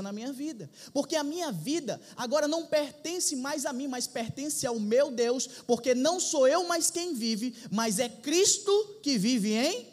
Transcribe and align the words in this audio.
na 0.00 0.10
minha 0.10 0.32
vida, 0.32 0.70
porque 0.94 1.14
a 1.14 1.22
minha 1.22 1.52
vida 1.52 2.00
agora 2.16 2.48
não 2.48 2.64
pertence 2.64 3.36
mais 3.36 3.66
a 3.66 3.74
mim, 3.74 3.86
mas 3.86 4.06
pertence 4.06 4.66
ao 4.66 4.80
meu 4.80 5.10
Deus, 5.10 5.46
porque 5.66 5.94
não 5.94 6.18
sou 6.18 6.48
eu 6.48 6.66
mais 6.66 6.90
quem 6.90 7.12
vive, 7.12 7.54
mas 7.70 7.98
é 7.98 8.08
Cristo 8.08 8.72
que 9.02 9.18
vive 9.18 9.52
em. 9.52 9.88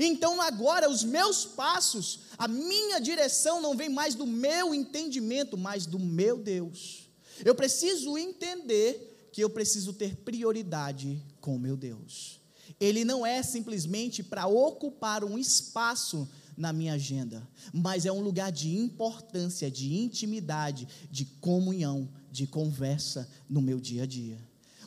Então 0.00 0.42
agora 0.42 0.90
os 0.90 1.04
meus 1.04 1.44
passos, 1.44 2.18
a 2.36 2.48
minha 2.48 2.98
direção 2.98 3.62
não 3.62 3.76
vem 3.76 3.88
mais 3.88 4.16
do 4.16 4.26
meu 4.26 4.74
entendimento, 4.74 5.56
mas 5.56 5.86
do 5.86 6.00
meu 6.00 6.36
Deus. 6.36 7.08
Eu 7.44 7.54
preciso 7.54 8.18
entender 8.18 9.28
que 9.30 9.40
eu 9.40 9.48
preciso 9.48 9.92
ter 9.92 10.16
prioridade 10.16 11.22
com 11.40 11.54
o 11.54 11.60
meu 11.60 11.76
Deus. 11.76 12.40
Ele 12.80 13.04
não 13.04 13.24
é 13.24 13.40
simplesmente 13.44 14.24
para 14.24 14.48
ocupar 14.48 15.22
um 15.22 15.38
espaço 15.38 16.28
na 16.56 16.72
minha 16.72 16.94
agenda, 16.94 17.46
mas 17.72 18.06
é 18.06 18.12
um 18.12 18.20
lugar 18.20 18.50
de 18.50 18.74
importância, 18.74 19.70
de 19.70 19.94
intimidade, 19.94 20.88
de 21.10 21.24
comunhão, 21.40 22.08
de 22.30 22.46
conversa 22.46 23.28
no 23.48 23.60
meu 23.60 23.78
dia 23.78 24.04
a 24.04 24.06
dia. 24.06 24.38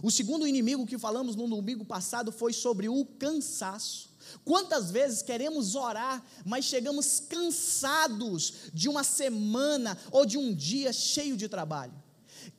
O 0.01 0.09
segundo 0.09 0.47
inimigo 0.47 0.85
que 0.85 0.97
falamos 0.97 1.35
no 1.35 1.47
domingo 1.47 1.83
passado 1.83 2.31
foi 2.31 2.53
sobre 2.53 2.87
o 2.87 3.05
cansaço. 3.05 4.09
Quantas 4.45 4.91
vezes 4.91 5.21
queremos 5.21 5.75
orar, 5.75 6.23
mas 6.45 6.65
chegamos 6.65 7.19
cansados 7.19 8.53
de 8.73 8.87
uma 8.87 9.03
semana 9.03 9.97
ou 10.11 10.25
de 10.25 10.37
um 10.37 10.53
dia 10.53 10.93
cheio 10.93 11.35
de 11.35 11.49
trabalho? 11.49 11.93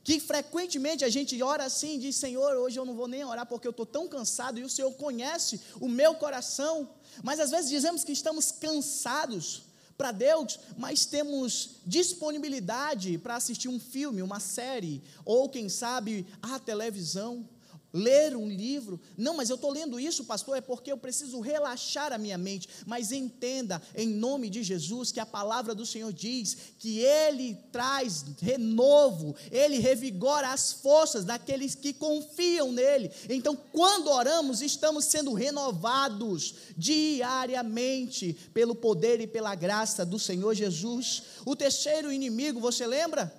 Que 0.03 0.19
frequentemente 0.19 1.05
a 1.05 1.09
gente 1.09 1.41
ora 1.41 1.65
assim, 1.65 1.99
diz: 1.99 2.15
Senhor, 2.15 2.55
hoje 2.55 2.79
eu 2.79 2.85
não 2.85 2.95
vou 2.95 3.07
nem 3.07 3.23
orar 3.23 3.45
porque 3.45 3.67
eu 3.67 3.71
estou 3.71 3.85
tão 3.85 4.07
cansado 4.07 4.59
e 4.59 4.63
o 4.63 4.69
Senhor 4.69 4.91
conhece 4.93 5.59
o 5.79 5.87
meu 5.87 6.15
coração. 6.15 6.89
Mas 7.23 7.39
às 7.39 7.51
vezes 7.51 7.69
dizemos 7.69 8.03
que 8.03 8.11
estamos 8.11 8.51
cansados 8.51 9.63
para 9.97 10.11
Deus, 10.11 10.59
mas 10.77 11.05
temos 11.05 11.81
disponibilidade 11.85 13.17
para 13.19 13.35
assistir 13.35 13.69
um 13.69 13.79
filme, 13.79 14.23
uma 14.23 14.39
série, 14.39 15.03
ou 15.23 15.47
quem 15.47 15.69
sabe 15.69 16.25
a 16.41 16.57
televisão 16.57 17.47
ler 17.93 18.35
um 18.35 18.49
livro. 18.49 18.99
Não, 19.17 19.35
mas 19.35 19.49
eu 19.49 19.55
estou 19.55 19.71
lendo 19.71 19.99
isso, 19.99 20.23
pastor, 20.23 20.57
é 20.57 20.61
porque 20.61 20.91
eu 20.91 20.97
preciso 20.97 21.39
relaxar 21.39 22.13
a 22.13 22.17
minha 22.17 22.37
mente. 22.37 22.67
Mas 22.85 23.11
entenda, 23.11 23.81
em 23.95 24.07
nome 24.07 24.49
de 24.49 24.63
Jesus, 24.63 25.11
que 25.11 25.19
a 25.19 25.25
palavra 25.25 25.75
do 25.75 25.85
Senhor 25.85 26.11
diz 26.13 26.57
que 26.79 26.99
Ele 26.99 27.57
traz 27.71 28.25
renovo, 28.41 29.35
Ele 29.51 29.79
revigora 29.79 30.51
as 30.51 30.71
forças 30.71 31.25
daqueles 31.25 31.75
que 31.75 31.93
confiam 31.93 32.71
nele. 32.71 33.11
Então, 33.29 33.55
quando 33.55 34.09
oramos, 34.09 34.61
estamos 34.61 35.05
sendo 35.05 35.33
renovados 35.33 36.55
diariamente 36.77 38.33
pelo 38.53 38.75
poder 38.75 39.19
e 39.19 39.27
pela 39.27 39.55
graça 39.55 40.05
do 40.05 40.19
Senhor 40.19 40.53
Jesus. 40.53 41.23
O 41.45 41.55
terceiro 41.55 42.11
inimigo, 42.11 42.59
você 42.59 42.85
lembra? 42.87 43.33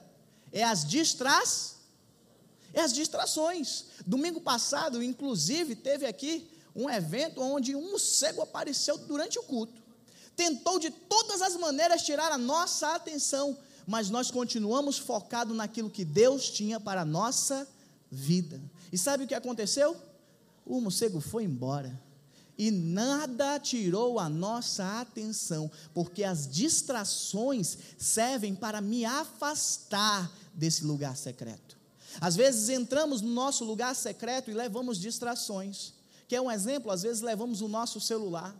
É 0.52 0.62
as 0.62 0.86
distrações 0.86 1.81
é 2.72 2.80
as 2.80 2.92
distrações. 2.92 3.84
Domingo 4.06 4.40
passado, 4.40 5.02
inclusive, 5.02 5.74
teve 5.74 6.06
aqui 6.06 6.48
um 6.74 6.88
evento 6.88 7.40
onde 7.40 7.76
um 7.76 7.98
cego 7.98 8.42
apareceu 8.42 8.96
durante 8.98 9.38
o 9.38 9.42
culto. 9.42 9.82
Tentou 10.34 10.78
de 10.78 10.90
todas 10.90 11.42
as 11.42 11.56
maneiras 11.56 12.02
tirar 12.02 12.32
a 12.32 12.38
nossa 12.38 12.94
atenção, 12.94 13.56
mas 13.86 14.08
nós 14.08 14.30
continuamos 14.30 14.98
focados 14.98 15.56
naquilo 15.56 15.90
que 15.90 16.04
Deus 16.04 16.48
tinha 16.48 16.80
para 16.80 17.02
a 17.02 17.04
nossa 17.04 17.68
vida. 18.10 18.60
E 18.90 18.96
sabe 18.96 19.24
o 19.24 19.26
que 19.26 19.34
aconteceu? 19.34 19.96
O 20.64 20.80
morcego 20.80 21.20
foi 21.20 21.44
embora. 21.44 22.00
E 22.56 22.70
nada 22.70 23.58
tirou 23.58 24.18
a 24.18 24.28
nossa 24.28 25.00
atenção, 25.00 25.70
porque 25.92 26.22
as 26.22 26.46
distrações 26.46 27.76
servem 27.98 28.54
para 28.54 28.80
me 28.80 29.04
afastar 29.04 30.30
desse 30.54 30.84
lugar 30.84 31.16
secreto. 31.16 31.81
Às 32.20 32.36
vezes 32.36 32.68
entramos 32.68 33.20
no 33.20 33.30
nosso 33.30 33.64
lugar 33.64 33.94
secreto 33.94 34.50
e 34.50 34.54
levamos 34.54 34.98
distrações. 34.98 35.92
Que 36.28 36.36
é 36.36 36.40
um 36.40 36.50
exemplo, 36.50 36.90
às 36.90 37.02
vezes 37.02 37.22
levamos 37.22 37.60
o 37.60 37.68
nosso 37.68 38.00
celular. 38.00 38.56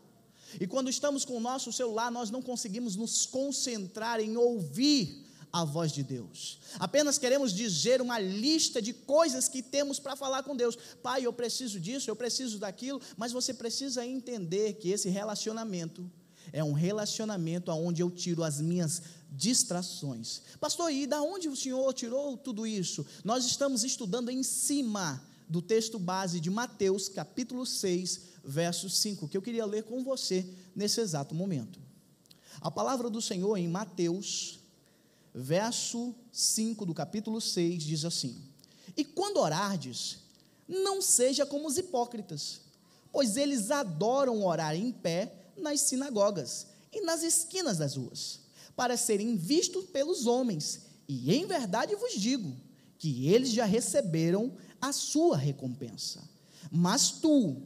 E 0.60 0.66
quando 0.66 0.90
estamos 0.90 1.24
com 1.24 1.36
o 1.36 1.40
nosso 1.40 1.72
celular, 1.72 2.10
nós 2.10 2.30
não 2.30 2.42
conseguimos 2.42 2.96
nos 2.96 3.24
concentrar 3.26 4.20
em 4.20 4.36
ouvir 4.36 5.24
a 5.52 5.64
voz 5.64 5.92
de 5.92 6.02
Deus. 6.02 6.58
Apenas 6.78 7.18
queremos 7.18 7.52
dizer 7.52 8.00
uma 8.00 8.18
lista 8.18 8.80
de 8.80 8.92
coisas 8.92 9.48
que 9.48 9.62
temos 9.62 9.98
para 9.98 10.16
falar 10.16 10.42
com 10.42 10.56
Deus. 10.56 10.76
Pai, 11.02 11.26
eu 11.26 11.32
preciso 11.32 11.78
disso, 11.78 12.10
eu 12.10 12.16
preciso 12.16 12.58
daquilo, 12.58 13.00
mas 13.16 13.32
você 13.32 13.52
precisa 13.52 14.06
entender 14.06 14.74
que 14.74 14.88
esse 14.88 15.10
relacionamento 15.10 16.10
é 16.52 16.62
um 16.62 16.72
relacionamento 16.72 17.70
onde 17.72 18.02
eu 18.02 18.10
tiro 18.10 18.44
as 18.44 18.60
minhas 18.60 19.02
distrações. 19.30 20.42
Pastor, 20.60 20.92
e 20.92 21.06
da 21.06 21.22
onde 21.22 21.48
o 21.48 21.56
senhor 21.56 21.92
tirou 21.94 22.36
tudo 22.36 22.66
isso? 22.66 23.06
Nós 23.24 23.46
estamos 23.46 23.82
estudando 23.82 24.28
em 24.28 24.42
cima 24.42 25.22
do 25.48 25.62
texto 25.62 25.98
base 25.98 26.38
de 26.40 26.50
Mateus, 26.50 27.08
capítulo 27.08 27.64
6, 27.64 28.20
verso 28.44 28.90
5, 28.90 29.28
que 29.28 29.36
eu 29.36 29.42
queria 29.42 29.64
ler 29.64 29.84
com 29.84 30.04
você 30.04 30.46
nesse 30.76 31.00
exato 31.00 31.34
momento. 31.34 31.80
A 32.60 32.70
palavra 32.70 33.08
do 33.08 33.22
Senhor 33.22 33.56
em 33.56 33.68
Mateus, 33.68 34.60
verso 35.34 36.14
5 36.30 36.84
do 36.84 36.94
capítulo 36.94 37.40
6, 37.40 37.82
diz 37.82 38.04
assim: 38.04 38.36
E 38.96 39.04
quando 39.04 39.38
orardes, 39.38 40.18
não 40.68 41.00
seja 41.00 41.46
como 41.46 41.66
os 41.66 41.78
hipócritas, 41.78 42.60
pois 43.10 43.36
eles 43.36 43.70
adoram 43.70 44.44
orar 44.44 44.74
em 44.74 44.92
pé 44.92 45.41
nas 45.56 45.80
sinagogas 45.80 46.66
e 46.92 47.00
nas 47.02 47.22
esquinas 47.22 47.78
das 47.78 47.96
ruas, 47.96 48.40
para 48.76 48.96
serem 48.96 49.36
vistos 49.36 49.84
pelos 49.86 50.26
homens. 50.26 50.82
E 51.08 51.34
em 51.34 51.46
verdade 51.46 51.94
vos 51.94 52.12
digo 52.12 52.54
que 52.98 53.28
eles 53.28 53.50
já 53.50 53.64
receberam 53.64 54.52
a 54.80 54.92
sua 54.92 55.36
recompensa. 55.36 56.22
Mas 56.70 57.10
tu, 57.10 57.62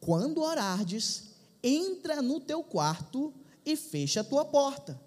quando 0.00 0.42
orardes, 0.42 1.24
entra 1.62 2.22
no 2.22 2.40
teu 2.40 2.62
quarto 2.62 3.32
e 3.64 3.76
fecha 3.76 4.20
a 4.20 4.24
tua 4.24 4.44
porta. 4.44 5.00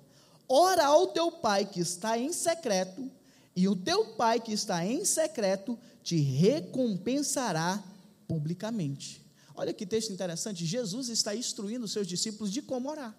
Ora 0.47 0.85
ao 0.85 1.07
teu 1.07 1.31
pai 1.31 1.65
que 1.65 1.79
está 1.79 2.17
em 2.17 2.31
secreto, 2.31 3.09
e 3.55 3.67
o 3.67 3.75
teu 3.75 4.13
pai 4.15 4.39
que 4.39 4.51
está 4.51 4.85
em 4.85 5.05
secreto 5.05 5.77
te 6.03 6.17
recompensará 6.19 7.83
publicamente. 8.27 9.22
Olha 9.55 9.73
que 9.73 9.85
texto 9.85 10.11
interessante. 10.11 10.65
Jesus 10.65 11.09
está 11.09 11.35
instruindo 11.35 11.85
os 11.85 11.91
seus 11.91 12.07
discípulos 12.07 12.51
de 12.51 12.61
como 12.61 12.89
orar. 12.89 13.15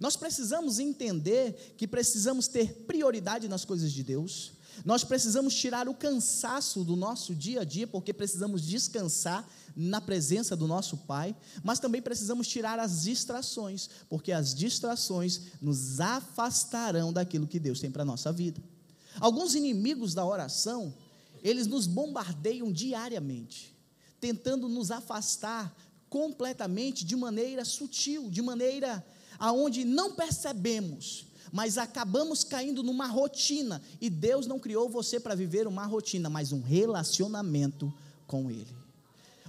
Nós 0.00 0.16
precisamos 0.16 0.78
entender 0.78 1.74
que 1.76 1.86
precisamos 1.86 2.46
ter 2.46 2.84
prioridade 2.86 3.48
nas 3.48 3.64
coisas 3.64 3.92
de 3.92 4.02
Deus. 4.02 4.52
Nós 4.84 5.02
precisamos 5.02 5.54
tirar 5.54 5.88
o 5.88 5.94
cansaço 5.94 6.84
do 6.84 6.94
nosso 6.94 7.34
dia 7.34 7.62
a 7.62 7.64
dia, 7.64 7.86
porque 7.86 8.12
precisamos 8.12 8.62
descansar 8.62 9.48
na 9.74 10.00
presença 10.00 10.54
do 10.54 10.66
nosso 10.66 10.96
Pai, 10.96 11.34
mas 11.64 11.80
também 11.80 12.00
precisamos 12.00 12.46
tirar 12.46 12.78
as 12.78 13.02
distrações, 13.02 13.88
porque 14.08 14.30
as 14.30 14.54
distrações 14.54 15.40
nos 15.60 16.00
afastarão 16.00 17.12
daquilo 17.12 17.46
que 17.46 17.58
Deus 17.58 17.80
tem 17.80 17.90
para 17.90 18.02
a 18.02 18.06
nossa 18.06 18.32
vida. 18.32 18.62
Alguns 19.18 19.54
inimigos 19.54 20.14
da 20.14 20.24
oração, 20.24 20.94
eles 21.42 21.66
nos 21.66 21.86
bombardeiam 21.86 22.70
diariamente 22.70 23.77
tentando 24.20 24.68
nos 24.68 24.90
afastar 24.90 25.74
completamente 26.08 27.04
de 27.04 27.14
maneira 27.16 27.64
sutil, 27.64 28.30
de 28.30 28.42
maneira 28.42 29.04
aonde 29.38 29.84
não 29.84 30.12
percebemos, 30.14 31.26
mas 31.52 31.78
acabamos 31.78 32.42
caindo 32.42 32.82
numa 32.82 33.06
rotina, 33.06 33.80
e 34.00 34.10
Deus 34.10 34.46
não 34.46 34.58
criou 34.58 34.88
você 34.88 35.20
para 35.20 35.34
viver 35.34 35.66
uma 35.66 35.86
rotina, 35.86 36.28
mas 36.28 36.52
um 36.52 36.60
relacionamento 36.60 37.92
com 38.26 38.50
ele. 38.50 38.76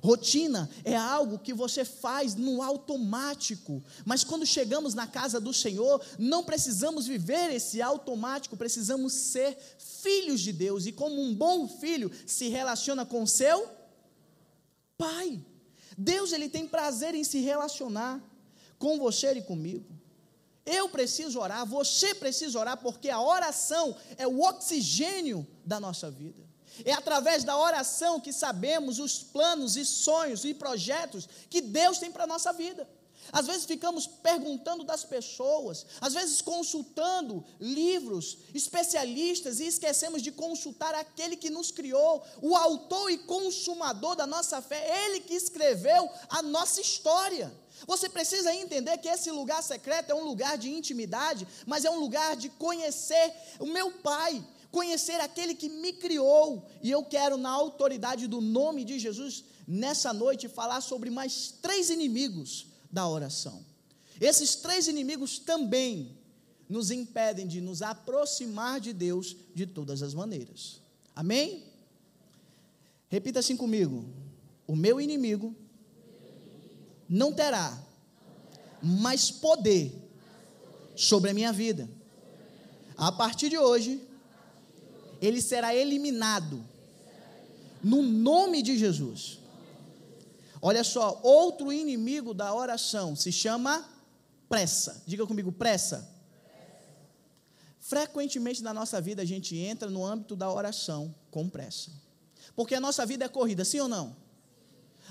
Rotina 0.01 0.69
é 0.85 0.95
algo 0.95 1.39
que 1.39 1.53
você 1.53 1.83
faz 1.83 2.35
no 2.35 2.61
automático, 2.61 3.83
mas 4.05 4.23
quando 4.23 4.45
chegamos 4.45 4.93
na 4.93 5.05
casa 5.05 5.41
do 5.41 5.53
Senhor, 5.53 6.01
não 6.17 6.43
precisamos 6.43 7.05
viver 7.05 7.53
esse 7.53 7.81
automático, 7.81 8.55
precisamos 8.55 9.11
ser 9.11 9.57
filhos 9.77 10.39
de 10.39 10.53
Deus, 10.53 10.85
e 10.85 10.93
como 10.93 11.21
um 11.21 11.35
bom 11.35 11.67
filho 11.67 12.09
se 12.25 12.47
relaciona 12.47 13.05
com 13.05 13.25
seu 13.25 13.78
Pai. 14.99 15.41
Deus 15.97 16.33
ele 16.33 16.49
tem 16.49 16.67
prazer 16.67 17.15
em 17.15 17.23
se 17.23 17.39
relacionar 17.39 18.21
com 18.77 18.99
você 18.99 19.31
e 19.31 19.41
comigo. 19.41 19.87
Eu 20.65 20.89
preciso 20.89 21.39
orar, 21.39 21.65
você 21.65 22.13
precisa 22.13 22.59
orar, 22.59 22.77
porque 22.77 23.09
a 23.09 23.21
oração 23.21 23.95
é 24.17 24.27
o 24.27 24.41
oxigênio 24.41 25.47
da 25.65 25.79
nossa 25.79 26.11
vida. 26.11 26.43
É 26.83 26.91
através 26.91 27.45
da 27.45 27.57
oração 27.57 28.19
que 28.19 28.33
sabemos 28.33 28.99
os 28.99 29.23
planos 29.23 29.77
e 29.77 29.85
sonhos 29.85 30.43
e 30.43 30.53
projetos 30.53 31.27
que 31.49 31.61
Deus 31.61 31.97
tem 31.97 32.11
para 32.11 32.25
a 32.25 32.27
nossa 32.27 32.51
vida. 32.51 32.87
Às 33.31 33.47
vezes 33.47 33.65
ficamos 33.65 34.07
perguntando 34.07 34.83
das 34.83 35.03
pessoas, 35.03 35.85
às 36.01 36.13
vezes 36.13 36.41
consultando 36.41 37.43
livros, 37.59 38.39
especialistas 38.53 39.59
e 39.59 39.67
esquecemos 39.67 40.21
de 40.21 40.31
consultar 40.31 40.95
aquele 40.95 41.35
que 41.35 41.49
nos 41.49 41.71
criou, 41.71 42.23
o 42.41 42.55
autor 42.55 43.11
e 43.11 43.17
consumador 43.19 44.15
da 44.15 44.25
nossa 44.25 44.61
fé, 44.61 45.05
ele 45.05 45.21
que 45.21 45.33
escreveu 45.33 46.09
a 46.29 46.41
nossa 46.41 46.81
história. 46.81 47.53
Você 47.85 48.09
precisa 48.09 48.53
entender 48.53 48.97
que 48.97 49.07
esse 49.07 49.31
lugar 49.31 49.63
secreto 49.63 50.11
é 50.11 50.15
um 50.15 50.23
lugar 50.23 50.57
de 50.57 50.69
intimidade, 50.69 51.47
mas 51.65 51.85
é 51.85 51.89
um 51.89 51.99
lugar 51.99 52.35
de 52.35 52.49
conhecer 52.49 53.33
o 53.59 53.65
meu 53.65 53.91
Pai, 53.91 54.43
conhecer 54.71 55.19
aquele 55.21 55.55
que 55.55 55.69
me 55.69 55.93
criou. 55.93 56.65
E 56.81 56.91
eu 56.91 57.03
quero, 57.03 57.37
na 57.37 57.49
autoridade 57.49 58.27
do 58.27 58.41
nome 58.41 58.83
de 58.83 58.99
Jesus, 58.99 59.43
nessa 59.67 60.11
noite, 60.11 60.47
falar 60.47 60.81
sobre 60.81 61.09
mais 61.09 61.53
três 61.61 61.89
inimigos 61.89 62.68
da 62.91 63.07
oração. 63.07 63.63
Esses 64.19 64.55
três 64.55 64.87
inimigos 64.87 65.39
também 65.39 66.17
nos 66.67 66.91
impedem 66.91 67.47
de 67.47 67.61
nos 67.61 67.81
aproximar 67.81 68.79
de 68.79 68.93
Deus 68.93 69.35
de 69.55 69.65
todas 69.65 70.03
as 70.03 70.13
maneiras. 70.13 70.81
Amém? 71.15 71.63
Repita 73.09 73.39
assim 73.39 73.57
comigo: 73.57 74.05
o 74.67 74.75
meu 74.75 75.01
inimigo 75.01 75.55
não 77.07 77.33
terá 77.33 77.81
mais 78.81 79.31
poder 79.31 79.91
sobre 80.95 81.31
a 81.31 81.33
minha 81.33 81.51
vida. 81.51 81.89
A 82.95 83.11
partir 83.11 83.49
de 83.49 83.57
hoje, 83.57 84.01
ele 85.21 85.41
será 85.41 85.73
eliminado 85.73 86.63
no 87.83 88.01
nome 88.01 88.61
de 88.61 88.77
Jesus. 88.77 89.38
Olha 90.61 90.83
só, 90.83 91.19
outro 91.23 91.71
inimigo 91.71 92.33
da 92.33 92.53
oração 92.53 93.15
se 93.15 93.31
chama 93.31 93.87
pressa. 94.47 95.03
Diga 95.05 95.25
comigo, 95.25 95.51
pressa. 95.51 96.09
Frequentemente 97.79 98.61
na 98.61 98.73
nossa 98.73 98.99
vida 98.99 99.21
a 99.21 99.25
gente 99.25 99.57
entra 99.57 99.89
no 99.89 100.05
âmbito 100.05 100.35
da 100.35 100.51
oração 100.51 101.15
com 101.31 101.49
pressa. 101.49 101.91
Porque 102.55 102.75
a 102.75 102.79
nossa 102.79 103.05
vida 103.05 103.25
é 103.25 103.29
corrida, 103.29 103.63
sim 103.63 103.79
ou 103.79 103.87
não? 103.87 104.15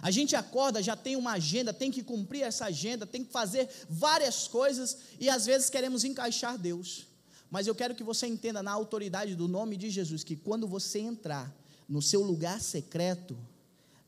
A 0.00 0.10
gente 0.10 0.36
acorda, 0.36 0.82
já 0.82 0.94
tem 0.94 1.16
uma 1.16 1.32
agenda, 1.32 1.72
tem 1.72 1.90
que 1.90 2.02
cumprir 2.02 2.42
essa 2.42 2.66
agenda, 2.66 3.06
tem 3.06 3.24
que 3.24 3.32
fazer 3.32 3.68
várias 3.88 4.46
coisas 4.46 4.98
e 5.18 5.28
às 5.28 5.46
vezes 5.46 5.70
queremos 5.70 6.04
encaixar 6.04 6.56
Deus. 6.56 7.06
Mas 7.50 7.66
eu 7.66 7.74
quero 7.74 7.94
que 7.94 8.04
você 8.04 8.26
entenda 8.26 8.62
na 8.62 8.70
autoridade 8.70 9.34
do 9.34 9.48
nome 9.48 9.76
de 9.76 9.90
Jesus 9.90 10.22
que 10.22 10.36
quando 10.36 10.68
você 10.68 11.00
entrar 11.00 11.52
no 11.88 12.02
seu 12.02 12.22
lugar 12.22 12.60
secreto, 12.60 13.36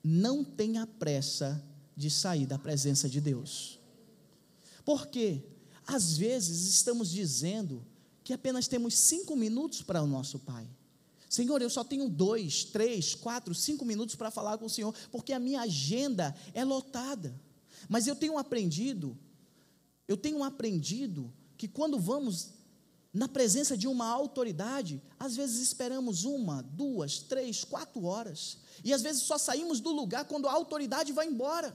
não 0.02 0.42
tenha 0.42 0.86
pressa 0.86 1.62
de 1.96 2.10
sair 2.10 2.46
da 2.46 2.58
presença 2.58 3.08
de 3.08 3.20
Deus. 3.20 3.78
Por 4.84 5.06
quê? 5.06 5.42
Às 5.86 6.16
vezes 6.16 6.68
estamos 6.68 7.10
dizendo 7.10 7.84
que 8.24 8.32
apenas 8.32 8.68
temos 8.68 8.96
cinco 8.96 9.36
minutos 9.36 9.82
para 9.82 10.02
o 10.02 10.06
nosso 10.06 10.38
Pai. 10.38 10.68
Senhor, 11.28 11.62
eu 11.62 11.70
só 11.70 11.84
tenho 11.84 12.08
dois, 12.08 12.64
três, 12.64 13.14
quatro, 13.14 13.54
cinco 13.54 13.84
minutos 13.84 14.16
para 14.16 14.30
falar 14.30 14.58
com 14.58 14.66
o 14.66 14.70
Senhor, 14.70 14.94
porque 15.12 15.32
a 15.32 15.38
minha 15.38 15.60
agenda 15.60 16.34
é 16.52 16.64
lotada. 16.64 17.40
Mas 17.88 18.06
eu 18.06 18.16
tenho 18.16 18.36
aprendido, 18.36 19.16
eu 20.08 20.16
tenho 20.16 20.42
aprendido 20.42 21.32
que 21.56 21.68
quando 21.68 21.98
vamos 21.98 22.50
na 23.12 23.26
presença 23.26 23.76
de 23.76 23.88
uma 23.88 24.06
autoridade, 24.06 25.02
às 25.18 25.34
vezes 25.34 25.60
esperamos 25.60 26.24
uma, 26.24 26.62
duas, 26.62 27.18
três, 27.18 27.64
quatro 27.64 28.04
horas, 28.04 28.58
e 28.84 28.92
às 28.94 29.02
vezes 29.02 29.22
só 29.22 29.36
saímos 29.36 29.80
do 29.80 29.90
lugar 29.90 30.24
quando 30.26 30.48
a 30.48 30.52
autoridade 30.52 31.12
vai 31.12 31.26
embora. 31.26 31.74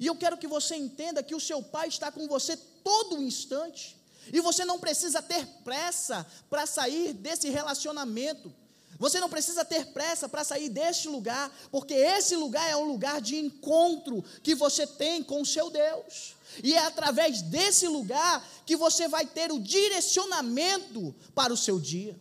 E 0.00 0.06
eu 0.06 0.16
quero 0.16 0.36
que 0.36 0.48
você 0.48 0.76
entenda 0.76 1.22
que 1.22 1.34
o 1.34 1.40
seu 1.40 1.62
pai 1.62 1.88
está 1.88 2.10
com 2.10 2.26
você 2.26 2.56
todo 2.82 3.22
instante, 3.22 3.96
e 4.32 4.40
você 4.40 4.64
não 4.64 4.78
precisa 4.78 5.22
ter 5.22 5.46
pressa 5.64 6.26
para 6.50 6.66
sair 6.66 7.12
desse 7.12 7.48
relacionamento. 7.48 8.52
Você 8.98 9.20
não 9.20 9.30
precisa 9.30 9.64
ter 9.64 9.86
pressa 9.86 10.28
para 10.28 10.42
sair 10.42 10.68
deste 10.68 11.08
lugar, 11.08 11.50
porque 11.70 11.94
esse 11.94 12.34
lugar 12.34 12.68
é 12.68 12.76
um 12.76 12.84
lugar 12.84 13.20
de 13.20 13.36
encontro 13.36 14.24
que 14.42 14.56
você 14.56 14.86
tem 14.86 15.22
com 15.22 15.40
o 15.40 15.46
seu 15.46 15.70
Deus. 15.70 16.34
E 16.62 16.74
é 16.74 16.78
através 16.78 17.42
desse 17.42 17.86
lugar 17.86 18.46
que 18.64 18.76
você 18.76 19.08
vai 19.08 19.26
ter 19.26 19.52
o 19.52 19.58
direcionamento 19.58 21.14
para 21.34 21.52
o 21.52 21.56
seu 21.56 21.78
dia. 21.78 22.18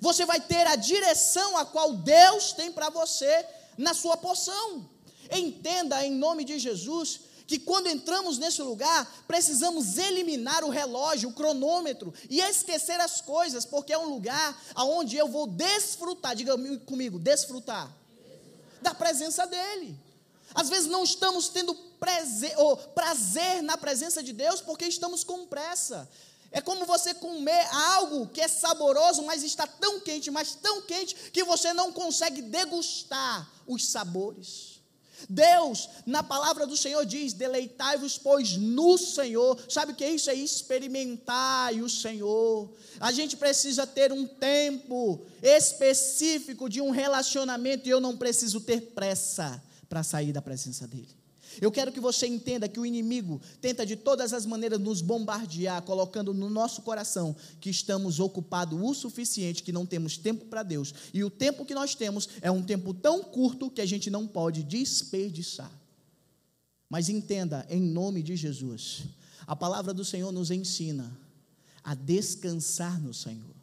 Você 0.00 0.24
vai 0.24 0.40
ter 0.40 0.66
a 0.66 0.76
direção 0.76 1.56
a 1.56 1.64
qual 1.64 1.94
Deus 1.94 2.52
tem 2.52 2.72
para 2.72 2.90
você 2.90 3.44
na 3.76 3.94
sua 3.94 4.16
porção. 4.16 4.88
Entenda 5.30 6.04
em 6.04 6.12
nome 6.12 6.44
de 6.44 6.58
Jesus 6.58 7.20
que 7.46 7.58
quando 7.58 7.88
entramos 7.88 8.38
nesse 8.38 8.62
lugar, 8.62 9.24
precisamos 9.26 9.98
eliminar 9.98 10.62
o 10.62 10.70
relógio, 10.70 11.30
o 11.30 11.32
cronômetro 11.32 12.14
e 12.28 12.40
esquecer 12.40 13.00
as 13.00 13.20
coisas, 13.20 13.64
porque 13.64 13.92
é 13.92 13.98
um 13.98 14.08
lugar 14.08 14.56
onde 14.76 15.16
eu 15.16 15.26
vou 15.26 15.48
desfrutar, 15.48 16.36
diga 16.36 16.56
comigo, 16.86 17.18
desfrutar 17.18 17.92
da 18.80 18.94
presença 18.94 19.48
dEle. 19.48 19.98
Às 20.54 20.68
vezes 20.68 20.88
não 20.88 21.02
estamos 21.02 21.48
tendo 21.48 21.74
prazer, 22.00 22.56
prazer 22.94 23.62
na 23.62 23.76
presença 23.76 24.22
de 24.22 24.32
Deus 24.32 24.60
porque 24.60 24.86
estamos 24.86 25.22
com 25.22 25.46
pressa. 25.46 26.08
É 26.50 26.60
como 26.60 26.84
você 26.84 27.14
comer 27.14 27.64
algo 27.72 28.26
que 28.26 28.40
é 28.40 28.48
saboroso, 28.48 29.22
mas 29.22 29.44
está 29.44 29.66
tão 29.66 30.00
quente, 30.00 30.30
mas 30.30 30.54
tão 30.56 30.82
quente, 30.82 31.14
que 31.32 31.44
você 31.44 31.72
não 31.72 31.92
consegue 31.92 32.42
degustar 32.42 33.48
os 33.68 33.86
sabores. 33.86 34.80
Deus, 35.28 35.88
na 36.06 36.22
palavra 36.22 36.66
do 36.66 36.76
Senhor, 36.76 37.04
diz: 37.04 37.32
deleitai-vos, 37.34 38.18
pois, 38.18 38.56
no 38.56 38.96
Senhor. 38.96 39.58
Sabe 39.68 39.92
o 39.92 39.94
que 39.94 40.02
é 40.02 40.10
isso? 40.10 40.30
É 40.30 40.34
experimentar 40.34 41.72
o 41.74 41.88
Senhor. 41.88 42.70
A 42.98 43.12
gente 43.12 43.36
precisa 43.36 43.86
ter 43.86 44.12
um 44.12 44.26
tempo 44.26 45.24
específico 45.42 46.68
de 46.68 46.80
um 46.80 46.90
relacionamento 46.90 47.86
e 47.86 47.90
eu 47.90 48.00
não 48.00 48.16
preciso 48.16 48.60
ter 48.60 48.92
pressa 48.92 49.62
para 49.88 50.02
sair 50.02 50.32
da 50.32 50.40
presença 50.40 50.88
dEle. 50.88 51.19
Eu 51.60 51.72
quero 51.72 51.90
que 51.90 52.00
você 52.00 52.26
entenda 52.26 52.68
que 52.68 52.78
o 52.78 52.84
inimigo 52.84 53.40
tenta 53.60 53.86
de 53.86 53.96
todas 53.96 54.32
as 54.32 54.44
maneiras 54.44 54.78
nos 54.78 55.00
bombardear, 55.00 55.82
colocando 55.82 56.34
no 56.34 56.50
nosso 56.50 56.82
coração 56.82 57.34
que 57.60 57.70
estamos 57.70 58.20
ocupados 58.20 58.78
o 58.80 58.94
suficiente, 58.94 59.62
que 59.62 59.72
não 59.72 59.86
temos 59.86 60.18
tempo 60.18 60.44
para 60.44 60.62
Deus. 60.62 60.94
E 61.14 61.24
o 61.24 61.30
tempo 61.30 61.64
que 61.64 61.74
nós 61.74 61.94
temos 61.94 62.28
é 62.42 62.50
um 62.50 62.62
tempo 62.62 62.92
tão 62.92 63.22
curto 63.22 63.70
que 63.70 63.80
a 63.80 63.86
gente 63.86 64.10
não 64.10 64.26
pode 64.26 64.62
desperdiçar. 64.62 65.72
Mas 66.88 67.08
entenda, 67.08 67.66
em 67.70 67.80
nome 67.80 68.22
de 68.22 68.36
Jesus, 68.36 69.04
a 69.46 69.56
palavra 69.56 69.94
do 69.94 70.04
Senhor 70.04 70.30
nos 70.32 70.50
ensina 70.50 71.16
a 71.82 71.94
descansar 71.94 73.00
no 73.00 73.14
Senhor. 73.14 73.54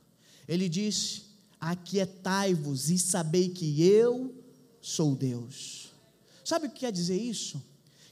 Ele 0.48 0.68
diz: 0.68 1.24
Aquietai-vos 1.60 2.90
e 2.90 2.98
sabei 2.98 3.50
que 3.50 3.82
eu 3.84 4.34
sou 4.82 5.16
Deus. 5.16 5.92
Sabe 6.44 6.68
o 6.68 6.72
que 6.72 6.80
quer 6.80 6.92
dizer 6.92 7.22
isso? 7.22 7.62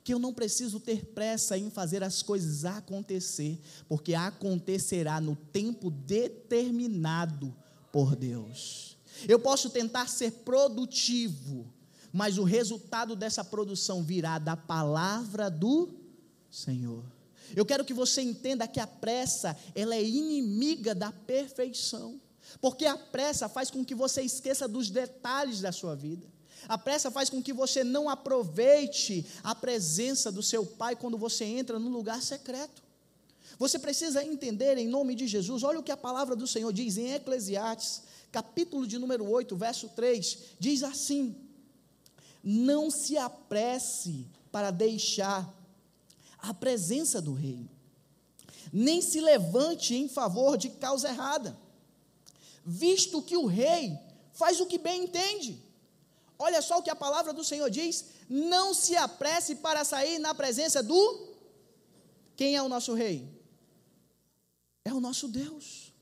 Que 0.06 0.14
eu 0.14 0.20
não 0.20 0.32
preciso 0.32 0.80
ter 0.80 1.04
pressa 1.04 1.58
em 1.58 1.72
fazer 1.72 2.04
as 2.04 2.22
coisas 2.22 2.64
acontecer, 2.64 3.60
porque 3.90 4.14
acontecerá 4.14 5.20
no 5.20 5.36
tempo 5.36 5.90
determinado 5.90 7.52
por 7.92 8.16
Deus. 8.16 8.98
Eu 9.28 9.40
posso 9.40 9.72
tentar 9.72 10.08
ser 10.08 10.32
produtivo, 10.32 11.66
mas 12.14 12.38
o 12.38 12.44
resultado 12.44 13.16
dessa 13.16 13.44
produção 13.44 14.04
virá 14.04 14.38
da 14.38 14.56
palavra 14.56 15.50
do 15.50 15.90
Senhor. 16.52 17.04
Eu 17.56 17.66
quero 17.66 17.84
que 17.84 17.94
você 17.94 18.22
entenda 18.22 18.68
que 18.68 18.80
a 18.80 18.86
pressa, 18.86 19.58
ela 19.74 19.96
é 19.96 20.04
inimiga 20.04 20.94
da 20.94 21.12
perfeição. 21.12 22.22
Porque 22.62 22.86
a 22.86 22.96
pressa 22.96 23.50
faz 23.50 23.72
com 23.72 23.84
que 23.84 23.96
você 23.96 24.22
esqueça 24.22 24.68
dos 24.68 24.92
detalhes 24.92 25.62
da 25.62 25.72
sua 25.72 25.96
vida. 25.96 26.35
A 26.68 26.78
pressa 26.78 27.12
faz 27.12 27.30
com 27.30 27.42
que 27.42 27.54
você 27.54 27.84
não 27.84 28.10
aproveite 28.10 29.26
a 29.44 29.54
presença 29.54 30.32
do 30.32 30.42
seu 30.42 30.66
pai 30.66 30.96
quando 30.96 31.18
você 31.18 31.46
entra 31.46 31.78
no 31.78 31.90
lugar 31.90 32.22
secreto. 32.22 32.84
Você 33.58 33.80
precisa 33.80 34.24
entender 34.24 34.78
em 34.78 34.88
nome 34.88 35.16
de 35.16 35.28
Jesus, 35.28 35.64
olha 35.64 35.80
o 35.80 35.84
que 35.84 35.92
a 35.92 35.98
palavra 35.98 36.36
do 36.36 36.48
Senhor 36.48 36.74
diz 36.74 36.98
em 36.98 37.14
Eclesiastes, 37.14 38.04
capítulo 38.32 38.86
de 38.86 38.98
número 38.98 39.30
8, 39.30 39.56
verso 39.56 39.90
3, 39.90 40.38
diz 40.60 40.84
assim: 40.84 41.36
Não 42.44 42.92
se 42.92 43.18
apresse 43.18 44.28
para 44.52 44.72
deixar 44.72 45.54
a 46.40 46.54
presença 46.54 47.22
do 47.22 47.34
rei, 47.34 47.70
nem 48.74 49.02
se 49.02 49.22
levante 49.22 49.96
em 49.96 50.10
favor 50.10 50.58
de 50.58 50.70
causa 50.70 51.08
errada, 51.08 51.58
visto 52.66 53.22
que 53.22 53.38
o 53.38 53.46
rei 53.46 53.98
faz 54.34 54.60
o 54.60 54.66
que 54.66 54.78
bem 54.78 55.06
entende 55.06 55.65
Olha 56.38 56.62
só 56.62 56.80
o 56.80 56.84
que 56.84 56.90
a 56.90 56.96
palavra 56.96 57.34
do 57.34 57.44
Senhor 57.44 57.70
diz: 57.70 58.06
não 58.30 58.74
se 58.74 58.96
apresse 58.96 59.56
para 59.56 59.84
sair 59.84 60.20
na 60.20 60.34
presença 60.34 60.84
do. 60.84 61.36
Quem 62.36 62.56
é 62.56 62.62
o 62.62 62.70
nosso 62.70 62.94
rei? 62.94 63.30
É 64.84 64.94
o 64.94 65.00
nosso 65.00 65.28
Deus. 65.28 65.94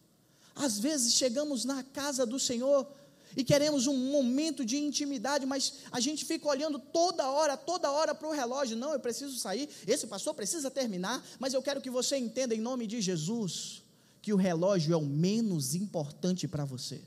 Às 0.56 0.80
vezes 0.80 1.14
chegamos 1.14 1.66
na 1.66 1.84
casa 1.84 2.26
do 2.26 2.40
Senhor 2.40 2.88
e 3.36 3.44
queremos 3.44 3.88
um 3.88 4.12
momento 4.12 4.64
de 4.66 4.78
intimidade, 4.78 5.46
mas 5.46 5.80
a 5.92 6.00
gente 6.00 6.26
fica 6.26 6.48
olhando 6.48 6.78
toda 6.78 7.30
hora, 7.30 7.58
toda 7.58 7.92
hora 7.92 8.14
para 8.14 8.28
o 8.28 8.32
relógio. 8.32 8.78
Não, 8.78 8.94
eu 8.94 9.00
preciso 9.00 9.38
sair, 9.40 9.70
esse 9.88 10.06
pastor 10.08 10.34
precisa 10.34 10.70
terminar, 10.70 11.24
mas 11.40 11.54
eu 11.54 11.62
quero 11.62 11.82
que 11.82 11.90
você 11.90 12.18
entenda 12.18 12.54
em 12.54 12.62
nome 12.62 12.86
de 12.86 13.02
Jesus 13.02 13.82
que 14.22 14.32
o 14.32 14.38
relógio 14.38 14.94
é 14.94 14.98
o 14.98 15.02
menos 15.02 15.76
importante 15.76 16.48
para 16.48 16.64
você. 16.64 17.02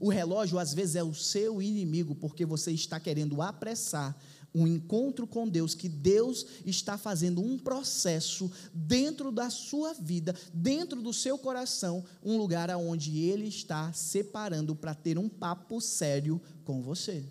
O 0.00 0.08
relógio 0.08 0.58
às 0.58 0.74
vezes 0.74 0.96
é 0.96 1.02
o 1.02 1.14
seu 1.14 1.62
inimigo, 1.62 2.14
porque 2.14 2.44
você 2.44 2.72
está 2.72 2.98
querendo 2.98 3.40
apressar 3.40 4.16
um 4.54 4.68
encontro 4.68 5.26
com 5.26 5.48
Deus, 5.48 5.74
que 5.74 5.88
Deus 5.88 6.46
está 6.64 6.96
fazendo 6.96 7.42
um 7.42 7.58
processo 7.58 8.50
dentro 8.72 9.32
da 9.32 9.50
sua 9.50 9.92
vida, 9.94 10.34
dentro 10.52 11.02
do 11.02 11.12
seu 11.12 11.36
coração, 11.36 12.04
um 12.22 12.36
lugar 12.36 12.70
aonde 12.70 13.18
Ele 13.18 13.48
está 13.48 13.92
separando 13.92 14.76
para 14.76 14.94
ter 14.94 15.18
um 15.18 15.28
papo 15.28 15.80
sério 15.80 16.40
com 16.64 16.80
você. 16.80 17.24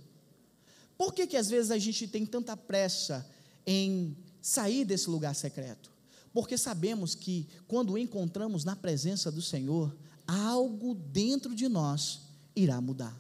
Por 0.98 1.14
que, 1.14 1.26
que 1.26 1.38
às 1.38 1.50
vezes 1.50 1.72
a 1.72 1.78
gente 1.78 2.08
tem 2.08 2.26
tanta 2.26 2.58
pressa 2.58 3.26
em 3.66 4.16
sair 4.42 4.84
desse 4.84 5.10
lugar 5.10 5.34
secreto? 5.34 5.92
Porque 6.34 6.58
sabemos 6.58 7.16
que 7.16 7.48
quando 7.68 7.98
encontramos 7.98 8.66
na 8.66 8.76
presença 8.76 9.32
do 9.32 9.42
Senhor, 9.42 9.96
algo 10.28 10.94
dentro 10.94 11.56
de 11.56 11.70
nós 11.70 12.23
irá 12.56 12.80
mudar. 12.80 13.18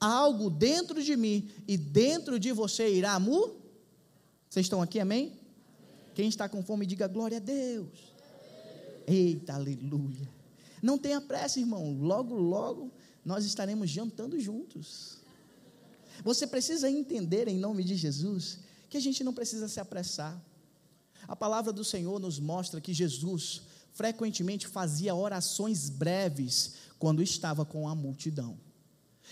Algo 0.00 0.50
dentro 0.50 1.02
de 1.02 1.16
mim 1.16 1.48
e 1.66 1.76
dentro 1.76 2.38
de 2.38 2.52
você 2.52 2.92
irá 2.92 3.18
mudar. 3.18 3.54
Vocês 4.48 4.66
estão 4.66 4.80
aqui, 4.80 4.98
amém? 4.98 5.26
amém? 5.26 5.38
Quem 6.14 6.28
está 6.28 6.48
com 6.48 6.62
fome, 6.62 6.86
diga 6.86 7.06
glória 7.06 7.36
a 7.36 7.40
Deus. 7.40 7.88
Eita, 9.06 9.54
aleluia. 9.54 10.28
Não 10.82 10.98
tenha 10.98 11.20
pressa, 11.20 11.60
irmão. 11.60 11.96
Logo, 12.00 12.34
logo 12.34 12.90
nós 13.24 13.44
estaremos 13.44 13.90
jantando 13.90 14.38
juntos. 14.40 15.18
Você 16.24 16.46
precisa 16.46 16.90
entender, 16.90 17.48
em 17.48 17.58
nome 17.58 17.84
de 17.84 17.96
Jesus, 17.96 18.60
que 18.88 18.96
a 18.96 19.00
gente 19.00 19.22
não 19.22 19.34
precisa 19.34 19.68
se 19.68 19.78
apressar. 19.78 20.40
A 21.28 21.36
palavra 21.36 21.72
do 21.72 21.84
Senhor 21.84 22.18
nos 22.18 22.38
mostra 22.38 22.80
que 22.80 22.94
Jesus 22.94 23.62
frequentemente 23.96 24.68
fazia 24.68 25.14
orações 25.14 25.88
breves 25.88 26.74
quando 26.98 27.22
estava 27.22 27.64
com 27.64 27.88
a 27.88 27.94
multidão. 27.94 28.58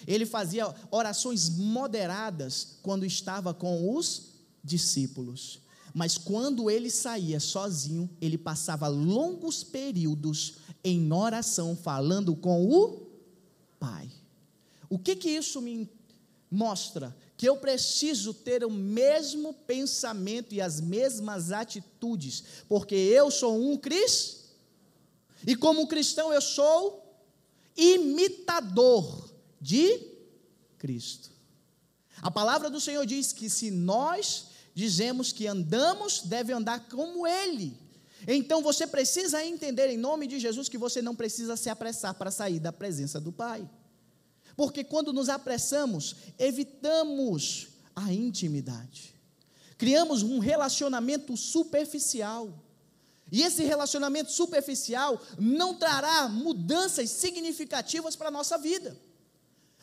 Ele 0.07 0.25
fazia 0.25 0.75
orações 0.91 1.51
moderadas 1.51 2.79
quando 2.83 3.05
estava 3.05 3.53
com 3.53 3.95
os 3.95 4.31
discípulos. 4.65 5.61
Mas 5.93 6.17
quando 6.17 6.71
ele 6.71 6.91
saía 6.91 7.39
sozinho, 7.39 8.09
ele 8.21 8.39
passava 8.39 8.89
longos 8.89 9.63
períodos 9.63 10.55
em 10.83 11.13
oração, 11.13 11.77
falando 11.77 12.35
com 12.35 12.67
o 12.67 13.07
Pai. 13.79 14.11
O 14.89 14.99
que 14.99 15.15
que 15.15 15.29
isso 15.29 15.61
me 15.61 15.89
mostra? 16.51 17.15
Que 17.37 17.47
eu 17.47 17.59
preciso 17.59 18.33
ter 18.33 18.65
o 18.65 18.71
mesmo 18.71 19.53
pensamento 19.53 20.55
e 20.55 20.61
as 20.61 20.81
mesmas 20.81 21.53
atitudes, 21.53 22.43
porque 22.67 22.95
eu 22.95 23.31
sou 23.31 23.63
um 23.63 23.77
cristão. 23.77 24.44
E 25.47 25.55
como 25.55 25.87
cristão 25.87 26.33
eu 26.33 26.41
sou 26.41 27.03
imitador 27.77 29.31
de 29.61 30.01
Cristo. 30.79 31.31
A 32.23 32.31
palavra 32.31 32.71
do 32.71 32.81
Senhor 32.81 33.05
diz 33.05 33.33
que 33.33 33.51
se 33.51 33.71
nós 33.71 34.47
dizemos 34.75 35.33
que 35.33 35.47
andamos, 35.47 36.23
deve 36.23 36.53
andar 36.53 36.89
como 36.89 37.27
Ele. 37.27 37.77
Então 38.27 38.63
você 38.63 38.87
precisa 38.87 39.45
entender, 39.45 39.89
em 39.91 39.99
nome 39.99 40.27
de 40.27 40.39
Jesus, 40.39 40.69
que 40.69 40.79
você 40.79 41.03
não 41.03 41.15
precisa 41.15 41.57
se 41.57 41.69
apressar 41.69 42.15
para 42.15 42.31
sair 42.31 42.59
da 42.59 42.73
presença 42.73 43.21
do 43.21 43.31
Pai. 43.31 43.69
Porque 44.57 44.85
quando 44.85 45.13
nos 45.13 45.29
apressamos, 45.29 46.17
evitamos 46.39 47.69
a 47.95 48.13
intimidade. 48.13 49.15
Criamos 49.77 50.23
um 50.23 50.39
relacionamento 50.39 51.37
superficial. 51.37 52.63
E 53.33 53.43
esse 53.43 53.65
relacionamento 53.65 54.31
superficial 54.31 55.21
não 55.39 55.75
trará 55.75 56.29
mudanças 56.29 57.11
significativas 57.11 58.15
para 58.15 58.29
a 58.29 58.31
nossa 58.31 58.57
vida. 58.59 58.97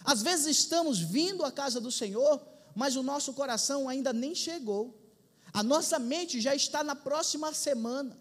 Às 0.03 0.21
vezes 0.21 0.57
estamos 0.57 0.99
vindo 0.99 1.43
à 1.43 1.51
casa 1.51 1.79
do 1.79 1.91
Senhor, 1.91 2.41
mas 2.75 2.95
o 2.95 3.03
nosso 3.03 3.33
coração 3.33 3.89
ainda 3.89 4.13
nem 4.13 4.33
chegou. 4.33 4.97
A 5.53 5.61
nossa 5.61 5.99
mente 5.99 6.39
já 6.39 6.55
está 6.55 6.83
na 6.83 6.95
próxima 6.95 7.53
semana. 7.53 8.17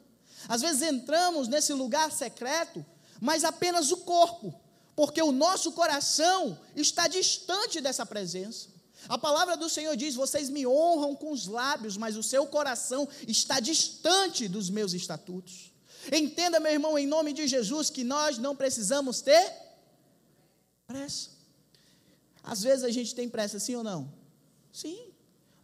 Às 0.49 0.63
vezes 0.63 0.83
entramos 0.83 1.49
nesse 1.49 1.73
lugar 1.73 2.11
secreto, 2.11 2.85
mas 3.21 3.45
apenas 3.45 3.93
o 3.93 3.99
corpo, 3.99 4.55
porque 4.97 5.23
o 5.23 5.33
nosso 5.33 5.73
coração 5.73 6.59
está 6.75 7.07
distante 7.07 7.81
dessa 7.81 8.05
presença. 8.05 8.69
A 9.09 9.19
palavra 9.19 9.57
do 9.57 9.69
Senhor 9.69 9.97
diz: 9.97 10.15
Vocês 10.15 10.49
me 10.49 10.67
honram 10.67 11.15
com 11.15 11.33
os 11.33 11.47
lábios, 11.47 11.97
mas 11.97 12.17
o 12.17 12.23
seu 12.23 12.47
coração 12.47 13.09
está 13.27 13.61
distante 13.61 14.49
dos 14.49 14.71
meus 14.71 14.93
estatutos. 14.93 15.73
Entenda, 16.13 16.59
meu 16.61 16.73
irmão, 16.73 16.99
em 16.99 17.07
nome 17.07 17.33
de 17.33 17.47
Jesus, 17.47 17.91
que 17.91 18.05
nós 18.05 18.39
não 18.39 18.57
precisamos 18.57 19.21
ter 19.21 19.53
pressa. 20.87 21.31
Às 22.43 22.63
vezes 22.63 22.85
a 22.85 22.91
gente 22.91 23.15
tem 23.15 23.29
pressa, 23.29 23.59
sim 23.59 23.75
ou 23.75 23.85
não? 23.85 24.13
Sim. 24.73 25.11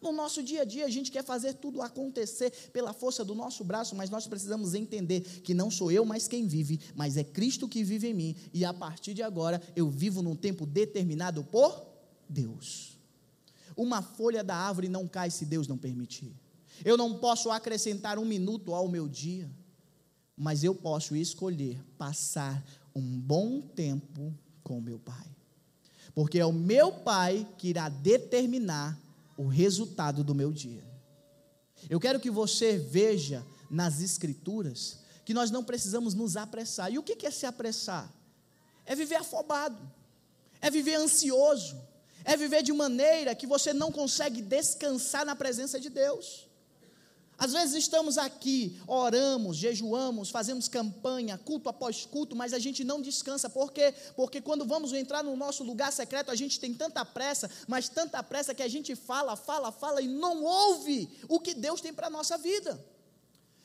No 0.00 0.12
nosso 0.12 0.43
dia 0.43 0.62
a 0.62 0.64
dia 0.64 0.85
a 0.85 0.90
gente 0.90 1.11
quer 1.11 1.25
fazer 1.25 1.55
tudo 1.55 1.81
acontecer 1.81 2.50
pela 2.73 2.93
força 2.93 3.25
do 3.25 3.35
nosso 3.35 3.64
braço, 3.64 3.97
mas 3.97 4.11
nós 4.11 4.26
precisamos 4.26 4.75
entender 4.75 5.23
que 5.43 5.55
não 5.55 5.71
sou 5.71 5.90
eu 5.90 6.05
mais 6.05 6.28
quem 6.28 6.47
vive, 6.47 6.78
mas 6.95 7.16
é 7.16 7.25
Cristo 7.25 7.66
que 7.66 7.83
vive 7.83 8.09
em 8.09 8.14
mim, 8.14 8.37
e 8.52 8.64
a 8.64 8.75
partir 8.75 9.14
de 9.14 9.23
agora 9.23 9.61
eu 9.75 9.88
vivo 9.88 10.23
num 10.23 10.37
tempo 10.37 10.66
determinado 10.66 11.43
por 11.43 11.87
Deus. 12.28 12.96
Uma 13.76 14.02
folha 14.02 14.42
da 14.42 14.56
árvore 14.56 14.88
não 14.88 15.06
cai 15.06 15.30
se 15.30 15.45
Deus 15.45 15.68
não 15.68 15.76
permitir. 15.76 16.35
Eu 16.85 16.97
não 16.97 17.18
posso 17.18 17.50
acrescentar 17.50 18.18
um 18.18 18.25
minuto 18.25 18.75
ao 18.75 18.88
meu 18.88 19.09
dia, 19.09 19.50
mas 20.37 20.64
eu 20.64 20.75
posso 20.75 21.14
escolher 21.14 21.83
passar 21.99 22.64
um 22.95 23.21
bom 23.21 23.61
tempo 23.61 24.35
com 24.62 24.80
meu 24.80 24.99
Pai 24.99 25.37
porque 26.16 26.38
é 26.38 26.47
o 26.47 26.52
meu 26.52 26.90
Pai 26.90 27.47
que 27.59 27.68
irá 27.68 27.90
determinar 27.90 28.99
o 29.37 29.47
resultado 29.47 30.25
do 30.25 30.35
meu 30.35 30.50
dia. 30.50 30.83
Eu 31.90 32.00
quero 32.00 32.18
que 32.18 32.30
você 32.30 32.78
veja 32.78 33.47
nas 33.71 34.00
Escrituras 34.00 35.00
que 35.26 35.35
nós 35.35 35.50
não 35.50 35.62
precisamos 35.62 36.14
nos 36.14 36.35
apressar. 36.35 36.90
E 36.90 36.97
o 36.97 37.02
que 37.02 37.26
é 37.26 37.30
se 37.30 37.45
apressar? 37.45 38.11
É 38.87 38.95
viver 38.97 39.16
afobado, 39.16 39.78
é 40.59 40.71
viver 40.71 40.95
ansioso, 40.95 41.78
é 42.26 42.37
viver 42.37 42.62
de 42.62 42.73
maneira 42.73 43.37
que 43.37 43.47
você 43.47 43.73
não 43.73 43.92
consegue 43.92 44.42
descansar 44.42 45.25
na 45.25 45.37
presença 45.37 45.78
de 45.78 45.88
Deus. 45.88 46.45
Às 47.38 47.52
vezes 47.52 47.75
estamos 47.75 48.18
aqui, 48.18 48.80
oramos, 48.87 49.59
jejuamos, 49.59 50.30
fazemos 50.30 50.68
campanha, 50.68 51.38
culto 51.38 51.68
após 51.68 52.04
culto, 52.04 52.35
mas 52.35 52.52
a 52.52 52.59
gente 52.59 52.83
não 52.83 53.00
descansa. 53.00 53.49
Por 53.49 53.71
quê? 53.73 53.95
Porque 54.16 54.40
quando 54.40 54.64
vamos 54.64 54.92
entrar 54.92 55.23
no 55.23 55.37
nosso 55.37 55.62
lugar 55.62 55.92
secreto, 55.92 56.30
a 56.30 56.35
gente 56.35 56.59
tem 56.59 56.75
tanta 56.75 57.04
pressa, 57.04 57.49
mas 57.68 57.88
tanta 57.88 58.21
pressa 58.23 58.54
que 58.54 58.62
a 58.62 58.68
gente 58.68 58.97
fala, 58.97 59.37
fala, 59.37 59.71
fala 59.71 60.00
e 60.02 60.09
não 60.09 60.42
ouve 60.42 61.09
o 61.28 61.38
que 61.38 61.54
Deus 61.54 61.80
tem 61.80 61.92
para 61.92 62.09
a 62.09 62.11
nossa 62.11 62.37
vida. 62.37 62.83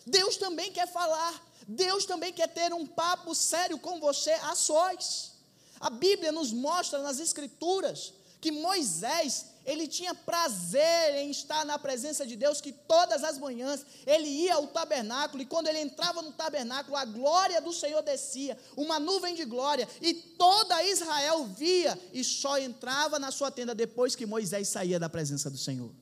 Deus 0.05 0.37
também 0.37 0.71
quer 0.71 0.87
falar, 0.87 1.41
Deus 1.67 2.05
também 2.05 2.33
quer 2.33 2.49
ter 2.49 2.71
um 2.73 2.85
papo 2.85 3.33
sério 3.33 3.79
com 3.79 3.99
você 3.99 4.31
a 4.31 4.53
sós. 4.53 5.31
A 5.79 5.89
Bíblia 5.89 6.31
nos 6.31 6.51
mostra 6.51 6.99
nas 6.99 7.19
Escrituras 7.19 8.13
que 8.41 8.51
Moisés 8.51 9.45
ele 9.63 9.87
tinha 9.87 10.15
prazer 10.15 11.13
em 11.15 11.29
estar 11.29 11.63
na 11.63 11.77
presença 11.77 12.25
de 12.25 12.35
Deus, 12.35 12.59
que 12.59 12.71
todas 12.71 13.23
as 13.23 13.37
manhãs 13.37 13.85
ele 14.07 14.27
ia 14.27 14.55
ao 14.55 14.67
tabernáculo, 14.67 15.43
e 15.43 15.45
quando 15.45 15.67
ele 15.67 15.79
entrava 15.79 16.23
no 16.23 16.31
tabernáculo, 16.31 16.97
a 16.97 17.05
glória 17.05 17.61
do 17.61 17.71
Senhor 17.71 18.01
descia, 18.01 18.57
uma 18.75 18.99
nuvem 18.99 19.35
de 19.35 19.45
glória, 19.45 19.87
e 20.01 20.15
toda 20.15 20.83
Israel 20.83 21.45
via, 21.45 21.97
e 22.11 22.23
só 22.23 22.57
entrava 22.57 23.19
na 23.19 23.29
sua 23.29 23.51
tenda 23.51 23.75
depois 23.75 24.15
que 24.15 24.25
Moisés 24.25 24.67
saía 24.67 24.99
da 24.99 25.07
presença 25.07 25.49
do 25.49 25.57
Senhor. 25.57 25.93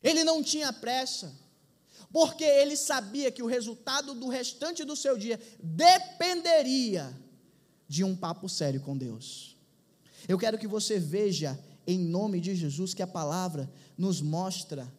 Ele 0.00 0.22
não 0.22 0.40
tinha 0.40 0.72
pressa, 0.72 1.34
porque 2.12 2.44
ele 2.44 2.76
sabia 2.76 3.32
que 3.32 3.42
o 3.42 3.46
resultado 3.46 4.14
do 4.14 4.28
restante 4.28 4.84
do 4.84 4.94
seu 4.94 5.18
dia 5.18 5.40
dependeria 5.60 7.12
de 7.88 8.04
um 8.04 8.14
papo 8.14 8.48
sério 8.48 8.80
com 8.80 8.96
Deus. 8.96 9.57
Eu 10.28 10.36
quero 10.38 10.58
que 10.58 10.68
você 10.68 10.98
veja 10.98 11.58
em 11.86 11.98
nome 11.98 12.38
de 12.38 12.54
Jesus, 12.54 12.92
que 12.92 13.02
a 13.02 13.06
palavra 13.06 13.68
nos 13.96 14.20
mostra 14.20 14.92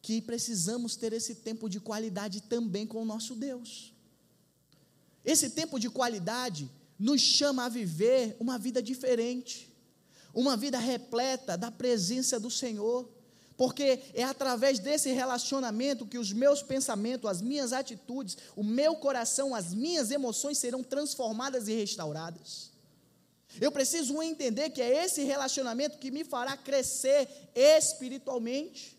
que 0.00 0.22
precisamos 0.22 0.96
ter 0.96 1.12
esse 1.12 1.34
tempo 1.36 1.68
de 1.68 1.78
qualidade 1.78 2.40
também 2.40 2.86
com 2.86 3.02
o 3.02 3.04
nosso 3.04 3.34
Deus. 3.34 3.92
Esse 5.22 5.50
tempo 5.50 5.78
de 5.78 5.90
qualidade 5.90 6.70
nos 6.98 7.20
chama 7.20 7.66
a 7.66 7.68
viver 7.68 8.34
uma 8.40 8.58
vida 8.58 8.82
diferente, 8.82 9.70
uma 10.32 10.56
vida 10.56 10.78
repleta 10.78 11.56
da 11.56 11.70
presença 11.70 12.40
do 12.40 12.50
Senhor, 12.50 13.08
porque 13.58 14.00
é 14.14 14.24
através 14.24 14.78
desse 14.78 15.12
relacionamento 15.12 16.06
que 16.06 16.16
os 16.16 16.32
meus 16.32 16.62
pensamentos, 16.62 17.30
as 17.30 17.42
minhas 17.42 17.74
atitudes, 17.74 18.38
o 18.56 18.64
meu 18.64 18.96
coração, 18.96 19.54
as 19.54 19.74
minhas 19.74 20.10
emoções 20.10 20.56
serão 20.56 20.82
transformadas 20.82 21.68
e 21.68 21.74
restauradas. 21.74 22.71
Eu 23.60 23.70
preciso 23.70 24.22
entender 24.22 24.70
que 24.70 24.80
é 24.80 25.04
esse 25.04 25.22
relacionamento 25.22 25.98
que 25.98 26.10
me 26.10 26.24
fará 26.24 26.56
crescer 26.56 27.28
espiritualmente. 27.54 28.98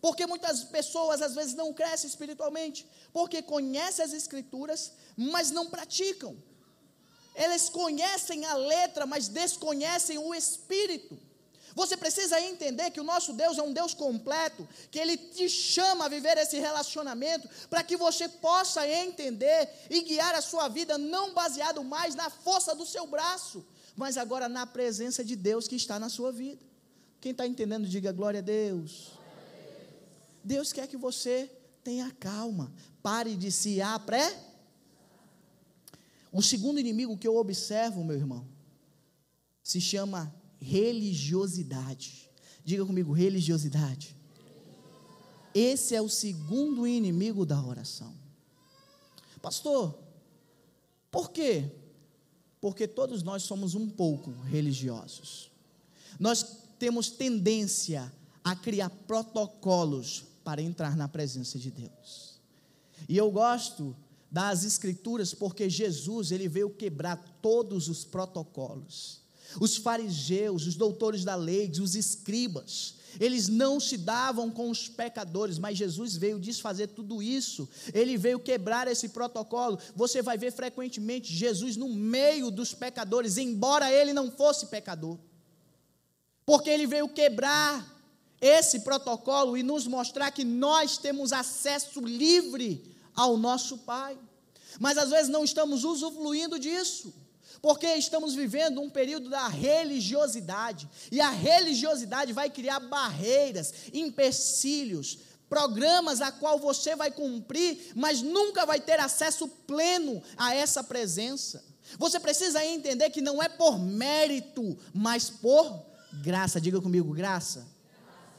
Porque 0.00 0.26
muitas 0.26 0.64
pessoas 0.64 1.22
às 1.22 1.34
vezes 1.34 1.54
não 1.54 1.72
crescem 1.72 2.08
espiritualmente, 2.08 2.86
porque 3.12 3.40
conhecem 3.42 4.04
as 4.04 4.12
escrituras, 4.12 4.92
mas 5.16 5.50
não 5.50 5.66
praticam. 5.66 6.36
Elas 7.34 7.68
conhecem 7.68 8.44
a 8.44 8.54
letra, 8.54 9.06
mas 9.06 9.28
desconhecem 9.28 10.18
o 10.18 10.34
espírito. 10.34 11.18
Você 11.74 11.94
precisa 11.94 12.40
entender 12.40 12.90
que 12.90 13.00
o 13.00 13.04
nosso 13.04 13.34
Deus 13.34 13.58
é 13.58 13.62
um 13.62 13.70
Deus 13.70 13.92
completo, 13.92 14.66
que 14.90 14.98
Ele 14.98 15.14
te 15.14 15.46
chama 15.46 16.06
a 16.06 16.08
viver 16.08 16.38
esse 16.38 16.58
relacionamento, 16.58 17.46
para 17.68 17.82
que 17.82 17.98
você 17.98 18.26
possa 18.30 18.88
entender 18.88 19.68
e 19.90 20.00
guiar 20.00 20.34
a 20.34 20.40
sua 20.40 20.68
vida, 20.68 20.96
não 20.96 21.34
baseado 21.34 21.84
mais 21.84 22.14
na 22.14 22.30
força 22.30 22.74
do 22.74 22.86
seu 22.86 23.06
braço, 23.06 23.62
mas 23.96 24.18
agora 24.18 24.48
na 24.48 24.66
presença 24.66 25.24
de 25.24 25.34
Deus 25.34 25.66
que 25.66 25.74
está 25.74 25.98
na 25.98 26.08
sua 26.08 26.30
vida. 26.30 26.62
Quem 27.20 27.32
está 27.32 27.46
entendendo, 27.46 27.88
diga 27.88 28.12
glória 28.12 28.40
a 28.40 28.42
Deus. 28.42 29.12
Deus 30.44 30.72
quer 30.72 30.86
que 30.86 30.96
você 30.96 31.50
tenha 31.82 32.10
calma, 32.10 32.72
pare 33.02 33.34
de 33.34 33.50
se 33.50 33.80
apré. 33.80 34.38
O 36.30 36.42
segundo 36.42 36.78
inimigo 36.78 37.16
que 37.16 37.26
eu 37.26 37.36
observo, 37.36 38.04
meu 38.04 38.16
irmão, 38.16 38.46
se 39.62 39.80
chama 39.80 40.32
religiosidade. 40.60 42.30
Diga 42.64 42.84
comigo, 42.84 43.12
religiosidade. 43.12 44.14
Esse 45.54 45.94
é 45.94 46.02
o 46.02 46.08
segundo 46.08 46.86
inimigo 46.86 47.46
da 47.46 47.60
oração. 47.64 48.14
Pastor, 49.40 49.98
por 51.10 51.30
quê? 51.30 51.70
Porque 52.66 52.88
todos 52.88 53.22
nós 53.22 53.44
somos 53.44 53.76
um 53.76 53.88
pouco 53.88 54.32
religiosos. 54.50 55.52
Nós 56.18 56.64
temos 56.80 57.08
tendência 57.08 58.12
a 58.42 58.56
criar 58.56 58.90
protocolos 58.90 60.24
para 60.42 60.60
entrar 60.60 60.96
na 60.96 61.06
presença 61.06 61.60
de 61.60 61.70
Deus. 61.70 62.40
E 63.08 63.16
eu 63.16 63.30
gosto 63.30 63.94
das 64.28 64.64
escrituras 64.64 65.32
porque 65.32 65.70
Jesus, 65.70 66.32
ele 66.32 66.48
veio 66.48 66.68
quebrar 66.68 67.38
todos 67.40 67.88
os 67.88 68.04
protocolos 68.04 69.24
os 69.60 69.76
fariseus, 69.76 70.66
os 70.66 70.74
doutores 70.74 71.24
da 71.24 71.36
lei, 71.36 71.70
os 71.80 71.94
escribas, 71.94 72.95
eles 73.20 73.48
não 73.48 73.78
se 73.80 73.96
davam 73.96 74.50
com 74.50 74.70
os 74.70 74.88
pecadores, 74.88 75.58
mas 75.58 75.78
Jesus 75.78 76.16
veio 76.16 76.38
desfazer 76.38 76.88
tudo 76.88 77.22
isso, 77.22 77.68
ele 77.92 78.16
veio 78.16 78.38
quebrar 78.38 78.88
esse 78.88 79.08
protocolo. 79.10 79.78
Você 79.94 80.22
vai 80.22 80.36
ver 80.36 80.52
frequentemente 80.52 81.32
Jesus 81.32 81.76
no 81.76 81.88
meio 81.88 82.50
dos 82.50 82.74
pecadores, 82.74 83.36
embora 83.36 83.90
ele 83.92 84.12
não 84.12 84.30
fosse 84.30 84.66
pecador, 84.66 85.18
porque 86.44 86.70
ele 86.70 86.86
veio 86.86 87.08
quebrar 87.08 87.94
esse 88.40 88.80
protocolo 88.80 89.56
e 89.56 89.62
nos 89.62 89.86
mostrar 89.86 90.30
que 90.30 90.44
nós 90.44 90.98
temos 90.98 91.32
acesso 91.32 92.00
livre 92.00 92.94
ao 93.14 93.36
nosso 93.36 93.78
Pai, 93.78 94.18
mas 94.78 94.98
às 94.98 95.10
vezes 95.10 95.28
não 95.28 95.42
estamos 95.42 95.84
usufruindo 95.84 96.58
disso. 96.58 97.25
Porque 97.60 97.86
estamos 97.94 98.34
vivendo 98.34 98.80
um 98.80 98.90
período 98.90 99.28
da 99.30 99.48
religiosidade, 99.48 100.88
e 101.10 101.20
a 101.20 101.30
religiosidade 101.30 102.32
vai 102.32 102.50
criar 102.50 102.80
barreiras, 102.80 103.72
empecilhos, 103.92 105.18
programas 105.48 106.20
a 106.20 106.32
qual 106.32 106.58
você 106.58 106.96
vai 106.96 107.10
cumprir, 107.10 107.92
mas 107.94 108.20
nunca 108.20 108.66
vai 108.66 108.80
ter 108.80 108.98
acesso 108.98 109.48
pleno 109.48 110.22
a 110.36 110.54
essa 110.54 110.82
presença. 110.82 111.64
Você 111.98 112.18
precisa 112.18 112.64
entender 112.64 113.10
que 113.10 113.20
não 113.20 113.42
é 113.42 113.48
por 113.48 113.78
mérito, 113.78 114.76
mas 114.92 115.30
por 115.30 115.86
graça. 116.22 116.60
Diga 116.60 116.80
comigo, 116.80 117.12
graça. 117.12 117.66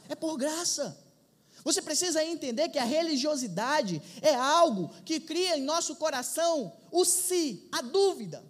É 0.08 0.14
por 0.14 0.36
graça. 0.36 0.96
Você 1.64 1.82
precisa 1.82 2.24
entender 2.24 2.68
que 2.68 2.78
a 2.78 2.84
religiosidade 2.84 4.00
é 4.22 4.34
algo 4.34 4.90
que 5.04 5.18
cria 5.18 5.56
em 5.56 5.62
nosso 5.62 5.96
coração 5.96 6.72
o 6.90 7.04
se, 7.04 7.68
a 7.72 7.82
dúvida. 7.82 8.42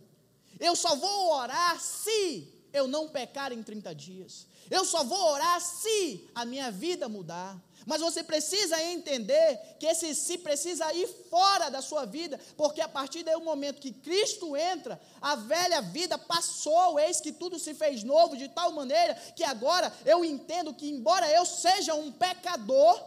Eu 0.61 0.75
só 0.77 0.97
vou 0.97 1.33
orar 1.35 1.81
se 1.81 2.53
eu 2.73 2.87
não 2.87 3.09
pecar 3.09 3.53
em 3.53 3.63
30 3.63 3.95
dias. 3.95 4.47
Eu 4.71 4.85
só 4.85 5.03
vou 5.03 5.33
orar 5.33 5.61
se 5.61 6.29
a 6.35 6.45
minha 6.45 6.71
vida 6.71 7.09
mudar. 7.09 7.59
Mas 7.87 8.03
você 8.03 8.23
precisa 8.23 8.83
entender 8.83 9.77
que 9.81 9.87
esse 9.87 10.15
se 10.15 10.37
precisa 10.37 10.93
ir 10.93 11.09
fora 11.31 11.71
da 11.71 11.81
sua 11.81 12.05
vida, 12.05 12.39
porque 12.55 12.83
a 12.83 12.89
partir 12.89 13.23
do 13.23 13.41
momento 13.41 13.81
que 13.81 13.93
Cristo 13.93 14.55
entra, 14.55 15.01
a 15.23 15.37
velha 15.37 15.81
vida 15.81 16.19
passou, 16.19 17.01
eis 17.01 17.19
que 17.19 17.33
tudo 17.33 17.59
se 17.59 17.73
fez 17.73 18.05
novo, 18.05 18.37
de 18.37 18.49
tal 18.49 18.73
maneira 18.73 19.15
que 19.35 19.43
agora 19.43 19.91
eu 20.05 20.23
entendo 20.23 20.75
que, 20.75 20.87
embora 20.91 21.31
eu 21.31 21.47
seja 21.47 21.95
um 21.95 22.13
pecador, 22.13 23.03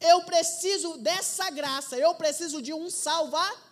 eu 0.00 0.22
preciso 0.22 0.98
dessa 0.98 1.50
graça, 1.50 1.96
eu 1.96 2.14
preciso 2.14 2.62
de 2.62 2.72
um 2.72 2.88
salvador. 2.88 3.67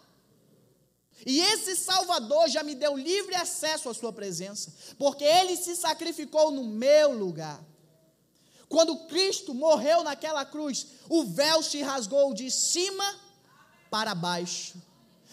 E 1.25 1.41
esse 1.41 1.75
Salvador 1.77 2.49
já 2.49 2.63
me 2.63 2.75
deu 2.75 2.97
livre 2.97 3.35
acesso 3.35 3.89
à 3.89 3.95
Sua 3.95 4.13
presença, 4.13 4.73
porque 4.99 5.25
Ele 5.25 5.57
se 5.57 5.75
sacrificou 5.75 6.51
no 6.51 6.65
meu 6.65 7.13
lugar. 7.13 7.61
Quando 8.69 9.07
Cristo 9.07 9.55
morreu 9.55 10.03
naquela 10.03 10.45
cruz, 10.45 10.87
o 11.09 11.25
véu 11.25 11.63
se 11.63 11.81
rasgou 11.83 12.35
de 12.35 12.51
cima 12.51 13.15
para 13.91 14.15
baixo, 14.15 14.75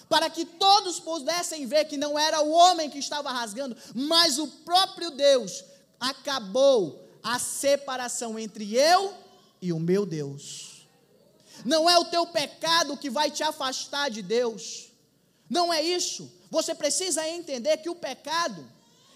para 0.07 0.29
que 0.29 0.45
todos 0.45 0.99
pudessem 0.99 1.65
ver 1.65 1.85
que 1.85 1.97
não 1.97 2.17
era 2.17 2.41
o 2.41 2.51
homem 2.51 2.89
que 2.89 2.99
estava 2.99 3.31
rasgando, 3.31 3.75
mas 3.95 4.37
o 4.37 4.47
próprio 4.47 5.09
Deus 5.09 5.63
acabou 5.99 7.03
a 7.23 7.39
separação 7.39 8.37
entre 8.37 8.75
eu 8.75 9.13
e 9.61 9.73
o 9.73 9.79
meu 9.79 10.05
Deus. 10.05 10.87
Não 11.65 11.89
é 11.89 11.97
o 11.97 12.05
teu 12.05 12.27
pecado 12.27 12.97
que 12.97 13.09
vai 13.09 13.31
te 13.31 13.41
afastar 13.41 14.09
de 14.09 14.21
Deus. 14.21 14.92
Não 15.53 15.71
é 15.71 15.83
isso. 15.83 16.31
Você 16.49 16.73
precisa 16.73 17.29
entender 17.29 17.77
que 17.77 17.87
o 17.87 17.93
pecado, 17.93 18.67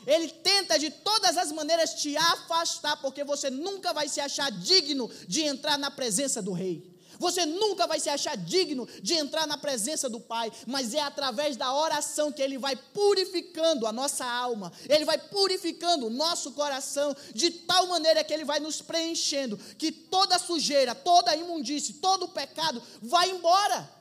ele 0.05 0.29
tenta 0.29 0.77
de 0.77 0.91
todas 0.91 1.35
as 1.35 1.51
maneiras 1.51 1.95
te 1.95 2.15
afastar, 2.15 2.97
porque 2.97 3.23
você 3.23 3.49
nunca 3.49 3.91
vai 3.91 4.07
se 4.07 4.21
achar 4.21 4.51
digno 4.51 5.09
de 5.27 5.41
entrar 5.41 5.79
na 5.79 5.89
presença 5.89 6.39
do 6.39 6.51
Rei. 6.51 6.95
Você 7.17 7.43
nunca 7.47 7.87
vai 7.87 7.99
se 7.99 8.07
achar 8.07 8.37
digno 8.37 8.87
de 9.01 9.15
entrar 9.15 9.47
na 9.47 9.57
presença 9.57 10.07
do 10.07 10.19
Pai, 10.19 10.51
mas 10.67 10.93
é 10.93 11.01
através 11.01 11.57
da 11.57 11.73
oração 11.73 12.31
que 12.31 12.43
Ele 12.43 12.59
vai 12.59 12.75
purificando 12.75 13.87
a 13.87 13.91
nossa 13.91 14.23
alma, 14.23 14.71
Ele 14.87 15.05
vai 15.05 15.17
purificando 15.17 16.05
o 16.05 16.11
nosso 16.11 16.51
coração, 16.51 17.15
de 17.33 17.49
tal 17.49 17.87
maneira 17.87 18.23
que 18.23 18.31
Ele 18.31 18.45
vai 18.45 18.59
nos 18.59 18.79
preenchendo, 18.83 19.57
que 19.79 19.91
toda 19.91 20.37
sujeira, 20.37 20.93
toda 20.93 21.35
imundície, 21.35 21.95
todo 21.95 22.27
pecado 22.27 22.79
vai 23.01 23.31
embora. 23.31 23.96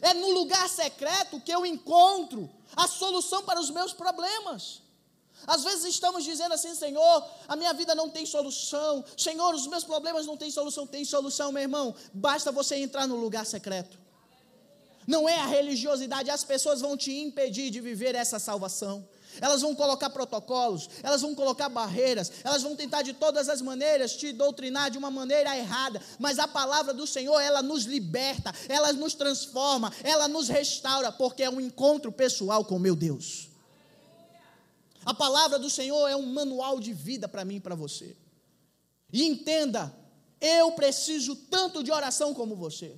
É 0.00 0.14
no 0.14 0.30
lugar 0.32 0.68
secreto 0.68 1.40
que 1.40 1.52
eu 1.52 1.64
encontro 1.64 2.48
a 2.76 2.86
solução 2.86 3.42
para 3.42 3.60
os 3.60 3.70
meus 3.70 3.92
problemas. 3.92 4.82
Às 5.46 5.62
vezes 5.62 5.84
estamos 5.84 6.24
dizendo 6.24 6.52
assim, 6.54 6.74
Senhor, 6.74 7.24
a 7.46 7.56
minha 7.56 7.72
vida 7.72 7.94
não 7.94 8.10
tem 8.10 8.26
solução. 8.26 9.04
Senhor, 9.16 9.54
os 9.54 9.66
meus 9.66 9.84
problemas 9.84 10.26
não 10.26 10.36
têm 10.36 10.50
solução. 10.50 10.86
Tem 10.86 11.04
solução, 11.04 11.52
meu 11.52 11.62
irmão. 11.62 11.94
Basta 12.12 12.50
você 12.50 12.76
entrar 12.76 13.06
no 13.06 13.16
lugar 13.16 13.46
secreto. 13.46 13.98
Não 15.06 15.28
é 15.28 15.36
a 15.36 15.46
religiosidade, 15.46 16.28
as 16.28 16.44
pessoas 16.44 16.82
vão 16.82 16.94
te 16.94 17.18
impedir 17.18 17.70
de 17.70 17.80
viver 17.80 18.14
essa 18.14 18.38
salvação 18.38 19.08
elas 19.40 19.62
vão 19.62 19.74
colocar 19.74 20.10
protocolos, 20.10 20.88
elas 21.02 21.22
vão 21.22 21.34
colocar 21.34 21.68
barreiras, 21.68 22.30
elas 22.44 22.62
vão 22.62 22.76
tentar 22.76 23.02
de 23.02 23.12
todas 23.12 23.48
as 23.48 23.60
maneiras 23.60 24.16
te 24.16 24.32
doutrinar 24.32 24.90
de 24.90 24.98
uma 24.98 25.10
maneira 25.10 25.56
errada, 25.56 26.00
mas 26.18 26.38
a 26.38 26.48
palavra 26.48 26.92
do 26.92 27.06
Senhor, 27.06 27.40
ela 27.40 27.62
nos 27.62 27.84
liberta, 27.84 28.52
ela 28.68 28.92
nos 28.92 29.14
transforma, 29.14 29.92
ela 30.02 30.28
nos 30.28 30.48
restaura, 30.48 31.12
porque 31.12 31.42
é 31.42 31.50
um 31.50 31.60
encontro 31.60 32.10
pessoal 32.10 32.64
com 32.64 32.78
meu 32.78 32.96
Deus. 32.96 33.48
A 35.04 35.14
palavra 35.14 35.58
do 35.58 35.70
Senhor 35.70 36.06
é 36.08 36.16
um 36.16 36.26
manual 36.26 36.78
de 36.78 36.92
vida 36.92 37.26
para 37.26 37.44
mim 37.44 37.56
e 37.56 37.60
para 37.60 37.74
você. 37.74 38.16
E 39.12 39.24
entenda, 39.24 39.94
eu 40.40 40.72
preciso 40.72 41.34
tanto 41.34 41.82
de 41.82 41.90
oração 41.90 42.34
como 42.34 42.54
você. 42.54 42.96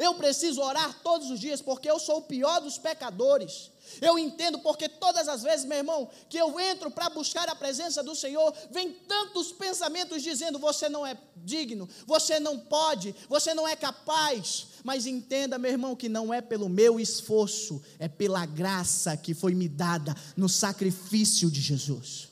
Eu 0.00 0.14
preciso 0.14 0.62
orar 0.62 0.98
todos 1.02 1.30
os 1.30 1.38
dias, 1.38 1.60
porque 1.60 1.90
eu 1.90 1.98
sou 1.98 2.16
o 2.16 2.22
pior 2.22 2.58
dos 2.58 2.78
pecadores. 2.78 3.70
Eu 4.00 4.18
entendo 4.18 4.58
porque 4.60 4.88
todas 4.88 5.28
as 5.28 5.42
vezes, 5.42 5.66
meu 5.66 5.76
irmão, 5.76 6.08
que 6.26 6.38
eu 6.38 6.58
entro 6.58 6.90
para 6.90 7.10
buscar 7.10 7.46
a 7.50 7.54
presença 7.54 8.02
do 8.02 8.14
Senhor, 8.14 8.54
vem 8.70 8.92
tantos 9.06 9.52
pensamentos 9.52 10.22
dizendo: 10.22 10.58
você 10.58 10.88
não 10.88 11.06
é 11.06 11.18
digno, 11.36 11.86
você 12.06 12.40
não 12.40 12.58
pode, 12.58 13.14
você 13.28 13.52
não 13.52 13.68
é 13.68 13.76
capaz. 13.76 14.68
Mas 14.82 15.04
entenda, 15.04 15.58
meu 15.58 15.70
irmão, 15.70 15.94
que 15.94 16.08
não 16.08 16.32
é 16.32 16.40
pelo 16.40 16.70
meu 16.70 16.98
esforço, 16.98 17.82
é 17.98 18.08
pela 18.08 18.46
graça 18.46 19.14
que 19.18 19.34
foi 19.34 19.54
me 19.54 19.68
dada 19.68 20.14
no 20.34 20.48
sacrifício 20.48 21.50
de 21.50 21.60
Jesus. 21.60 22.30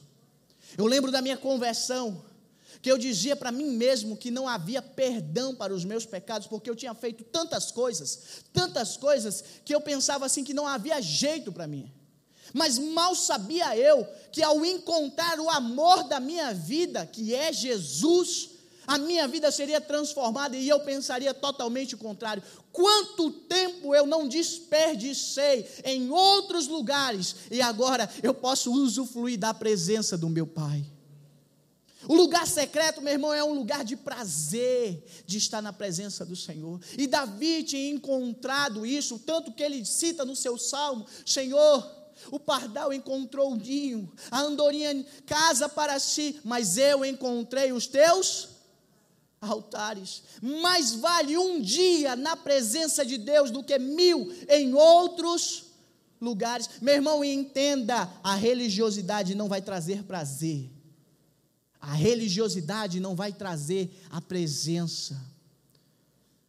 Eu 0.79 0.87
lembro 0.87 1.11
da 1.11 1.21
minha 1.21 1.37
conversão 1.37 2.25
que 2.81 2.91
eu 2.91 2.99
dizia 2.99 3.35
para 3.35 3.53
mim 3.53 3.71
mesmo 3.71 4.17
que 4.17 4.31
não 4.31 4.49
havia 4.49 4.81
perdão 4.81 5.55
para 5.55 5.75
os 5.75 5.85
meus 5.85 6.07
pecados, 6.07 6.47
porque 6.47 6.71
eu 6.71 6.77
tinha 6.77 6.95
feito 6.95 7.25
tantas 7.25 7.71
coisas, 7.71 8.43
tantas 8.53 8.97
coisas, 8.97 9.43
que 9.65 9.75
eu 9.75 9.81
pensava 9.81 10.27
assim 10.27 10.45
que 10.45 10.55
não 10.55 10.67
havia 10.67 11.01
jeito 11.01 11.51
para 11.53 11.67
mim. 11.67 11.91
Mas 12.53 12.79
mal 12.79 13.15
sabia 13.15 13.77
eu 13.77 14.07
que 14.33 14.43
ao 14.43 14.65
encontrar 14.65 15.39
o 15.39 15.51
amor 15.51 16.05
da 16.05 16.19
minha 16.19 16.55
vida, 16.55 17.05
que 17.05 17.35
é 17.35 17.53
Jesus, 17.53 18.51
a 18.87 18.97
minha 18.97 19.29
vida 19.29 19.51
seria 19.51 19.81
transformada 19.81 20.57
e 20.57 20.67
eu 20.67 20.81
pensaria 20.81 21.35
totalmente 21.35 21.95
o 21.95 21.99
contrário. 21.99 22.43
Quanto 22.73 23.31
tempo 23.31 23.95
eu 23.95 24.07
não 24.07 24.27
desperdicei 24.27 25.69
em 25.85 26.11
outros 26.11 26.67
lugares 26.69 27.37
e 27.51 27.61
agora 27.61 28.09
eu 28.23 28.33
posso 28.33 28.73
usufruir 28.73 29.39
da 29.39 29.53
presença 29.53 30.17
do 30.17 30.29
meu 30.31 30.47
Pai. 30.47 30.87
O 32.09 32.15
lugar 32.15 32.47
secreto, 32.47 33.03
meu 33.03 33.13
irmão, 33.13 33.35
é 33.35 33.45
um 33.45 33.53
lugar 33.53 33.85
de 33.85 33.95
prazer 33.95 35.05
de 35.27 35.37
estar 35.37 35.61
na 35.61 35.75
presença 35.75 36.25
do 36.25 36.35
Senhor. 36.35 36.81
E 36.97 37.07
Davi 37.07 37.63
tinha 37.63 37.91
encontrado 37.91 38.87
isso, 38.87 39.19
tanto 39.19 39.53
que 39.53 39.63
ele 39.63 39.85
cita 39.85 40.25
no 40.25 40.35
seu 40.35 40.57
salmo: 40.57 41.05
Senhor, 41.27 41.87
o 42.31 42.41
pardal 42.41 42.95
encontrou 42.95 43.53
o 43.53 43.57
ninho, 43.57 44.11
a 44.31 44.41
andorinha 44.41 45.05
casa 45.27 45.69
para 45.69 45.99
si, 45.99 46.41
mas 46.43 46.79
eu 46.79 47.05
encontrei 47.05 47.73
os 47.73 47.87
teus 47.87 48.49
altares. 49.39 50.23
Mais 50.41 50.95
vale 50.95 51.37
um 51.37 51.61
dia 51.61 52.17
na 52.17 52.35
presença 52.37 53.05
de 53.05 53.19
Deus 53.19 53.51
do 53.51 53.63
que 53.63 53.79
mil 53.79 54.33
em 54.49 54.73
outros 54.73 55.67
lugares. 56.19 56.71
Meu 56.81 56.95
irmão, 56.95 57.23
entenda: 57.23 58.11
a 58.25 58.35
religiosidade 58.35 59.35
não 59.35 59.47
vai 59.47 59.61
trazer 59.61 60.05
prazer. 60.05 60.78
A 61.89 61.95
religiosidade 61.95 63.01
não 63.01 63.17
vai 63.17 63.33
trazer 63.33 63.99
a 64.11 64.21
presença, 64.21 65.19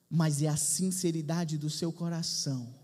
mas 0.10 0.42
é 0.42 0.50
a 0.50 0.58
sinceridade 0.58 1.58
do 1.58 1.70
seu 1.70 1.94
coração 1.94 2.76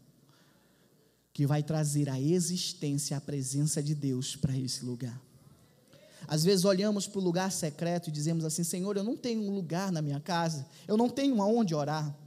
que 1.34 1.46
vai 1.46 1.62
trazer 1.62 2.08
a 2.10 2.18
existência, 2.18 3.18
a 3.18 3.20
presença 3.20 3.84
de 3.84 3.94
Deus 3.94 4.38
para 4.38 4.58
esse 4.58 4.86
lugar. 4.86 5.22
Às 6.26 6.46
vezes 6.46 6.64
olhamos 6.64 7.06
para 7.08 7.20
o 7.20 7.24
lugar 7.24 7.52
secreto 7.52 8.08
e 8.08 8.12
dizemos 8.12 8.46
assim: 8.46 8.64
Senhor, 8.64 8.96
eu 8.96 9.04
não 9.04 9.18
tenho 9.18 9.42
um 9.42 9.54
lugar 9.54 9.92
na 9.92 10.02
minha 10.02 10.22
casa, 10.22 10.66
eu 10.88 10.96
não 10.96 11.10
tenho 11.10 11.42
aonde 11.42 11.76
orar. 11.76 12.18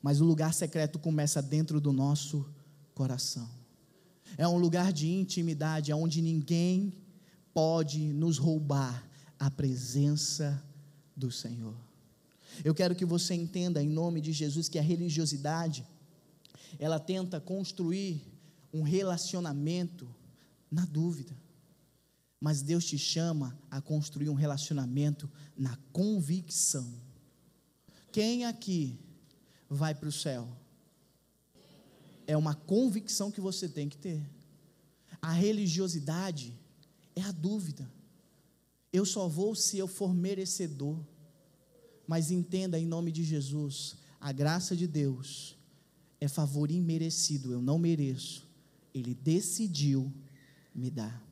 Mas 0.00 0.20
o 0.20 0.24
lugar 0.24 0.54
secreto 0.54 0.96
começa 0.96 1.42
dentro 1.42 1.80
do 1.80 1.92
nosso 1.92 2.46
coração. 2.94 3.50
É 4.38 4.46
um 4.46 4.58
lugar 4.58 4.92
de 4.92 5.08
intimidade, 5.08 5.92
onde 5.92 6.22
ninguém 6.22 6.92
pode 7.52 8.12
nos 8.12 8.38
roubar 8.38 9.09
a 9.40 9.50
presença 9.50 10.62
do 11.16 11.32
Senhor. 11.32 11.74
Eu 12.62 12.74
quero 12.74 12.94
que 12.94 13.06
você 13.06 13.32
entenda, 13.32 13.82
em 13.82 13.88
nome 13.88 14.20
de 14.20 14.32
Jesus, 14.32 14.68
que 14.68 14.78
a 14.78 14.82
religiosidade, 14.82 15.86
ela 16.78 17.00
tenta 17.00 17.40
construir 17.40 18.22
um 18.70 18.82
relacionamento 18.82 20.06
na 20.70 20.84
dúvida. 20.84 21.34
Mas 22.38 22.60
Deus 22.60 22.84
te 22.84 22.98
chama 22.98 23.58
a 23.70 23.80
construir 23.80 24.28
um 24.28 24.34
relacionamento 24.34 25.30
na 25.56 25.76
convicção. 25.90 26.92
Quem 28.12 28.44
aqui 28.44 28.98
vai 29.68 29.94
para 29.94 30.08
o 30.08 30.12
céu? 30.12 30.46
É 32.26 32.36
uma 32.36 32.54
convicção 32.54 33.30
que 33.30 33.40
você 33.40 33.68
tem 33.68 33.88
que 33.88 33.96
ter. 33.96 34.22
A 35.22 35.32
religiosidade 35.32 36.54
é 37.16 37.22
a 37.22 37.32
dúvida. 37.32 37.90
Eu 38.92 39.04
só 39.04 39.28
vou 39.28 39.54
se 39.54 39.78
eu 39.78 39.86
for 39.86 40.14
merecedor. 40.14 40.98
Mas 42.06 42.30
entenda 42.30 42.78
em 42.78 42.86
nome 42.86 43.12
de 43.12 43.22
Jesus, 43.22 43.96
a 44.20 44.32
graça 44.32 44.74
de 44.74 44.86
Deus 44.86 45.56
é 46.20 46.28
favor 46.28 46.70
imerecido, 46.70 47.52
eu 47.52 47.62
não 47.62 47.78
mereço. 47.78 48.46
Ele 48.92 49.14
decidiu 49.14 50.12
me 50.74 50.90
dar. 50.90 51.24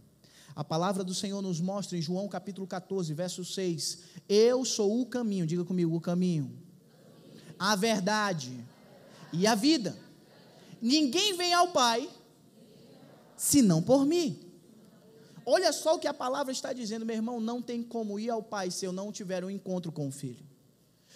A 0.54 0.64
palavra 0.64 1.04
do 1.04 1.14
Senhor 1.14 1.42
nos 1.42 1.60
mostra 1.60 1.98
em 1.98 2.02
João 2.02 2.28
capítulo 2.28 2.66
14, 2.66 3.12
verso 3.12 3.44
6: 3.44 3.98
Eu 4.28 4.64
sou 4.64 5.00
o 5.00 5.06
caminho, 5.06 5.46
diga 5.46 5.64
comigo, 5.64 5.94
o 5.94 6.00
caminho, 6.00 6.56
a 7.58 7.76
verdade 7.76 8.64
e 9.32 9.46
a 9.46 9.54
vida. 9.54 9.96
Ninguém 10.80 11.36
vem 11.36 11.52
ao 11.52 11.68
Pai 11.68 12.08
senão 13.36 13.82
por 13.82 14.06
mim. 14.06 14.47
Olha 15.50 15.72
só 15.72 15.94
o 15.94 15.98
que 15.98 16.06
a 16.06 16.12
palavra 16.12 16.52
está 16.52 16.74
dizendo, 16.74 17.06
meu 17.06 17.16
irmão. 17.16 17.40
Não 17.40 17.62
tem 17.62 17.82
como 17.82 18.20
ir 18.20 18.28
ao 18.28 18.42
Pai 18.42 18.70
se 18.70 18.84
eu 18.84 18.92
não 18.92 19.10
tiver 19.10 19.42
um 19.42 19.48
encontro 19.48 19.90
com 19.90 20.06
o 20.06 20.10
Filho. 20.10 20.44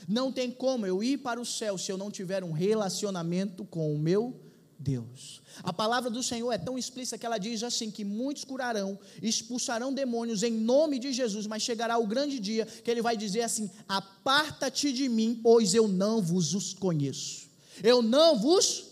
Não 0.08 0.32
tem 0.32 0.50
como 0.50 0.86
eu 0.86 1.04
ir 1.04 1.18
para 1.18 1.38
o 1.38 1.44
céu 1.44 1.76
se 1.76 1.92
eu 1.92 1.98
não 1.98 2.10
tiver 2.10 2.42
um 2.42 2.50
relacionamento 2.50 3.62
com 3.62 3.94
o 3.94 3.98
meu 3.98 4.40
Deus. 4.78 5.42
A 5.62 5.70
palavra 5.70 6.08
do 6.08 6.22
Senhor 6.22 6.50
é 6.50 6.56
tão 6.56 6.78
explícita 6.78 7.18
que 7.18 7.26
ela 7.26 7.36
diz 7.36 7.62
assim: 7.62 7.90
que 7.90 8.06
muitos 8.06 8.42
curarão, 8.42 8.98
expulsarão 9.20 9.92
demônios 9.92 10.42
em 10.42 10.52
nome 10.52 10.98
de 10.98 11.12
Jesus, 11.12 11.46
mas 11.46 11.62
chegará 11.62 11.98
o 11.98 12.06
grande 12.06 12.40
dia 12.40 12.64
que 12.64 12.90
ele 12.90 13.02
vai 13.02 13.18
dizer 13.18 13.42
assim: 13.42 13.70
aparta-te 13.86 14.94
de 14.94 15.10
mim, 15.10 15.38
pois 15.42 15.74
eu 15.74 15.86
não 15.86 16.22
vos 16.22 16.72
conheço. 16.72 17.50
Eu 17.82 18.00
não 18.00 18.38
vos 18.38 18.86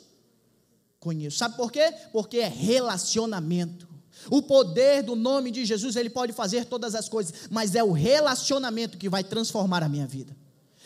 conheço. 0.98 1.38
Sabe 1.38 1.57
por 1.57 1.72
quê? 1.72 1.94
Porque 2.12 2.40
é 2.40 2.48
relacionamento. 2.48 3.89
O 4.29 4.43
poder 4.43 5.03
do 5.03 5.17
nome 5.17 5.51
de 5.51 5.65
Jesus, 5.65 5.97
ele 5.97 6.11
pode 6.11 6.33
fazer 6.33 6.65
todas 6.67 6.95
as 6.95 7.09
coisas, 7.09 7.33
mas 7.51 7.75
é 7.75 7.83
o 7.83 7.93
relacionamento 7.93 8.99
que 8.99 9.09
vai 9.09 9.25
transformar 9.25 9.83
a 9.83 9.89
minha 9.89 10.07
vida. 10.07 10.37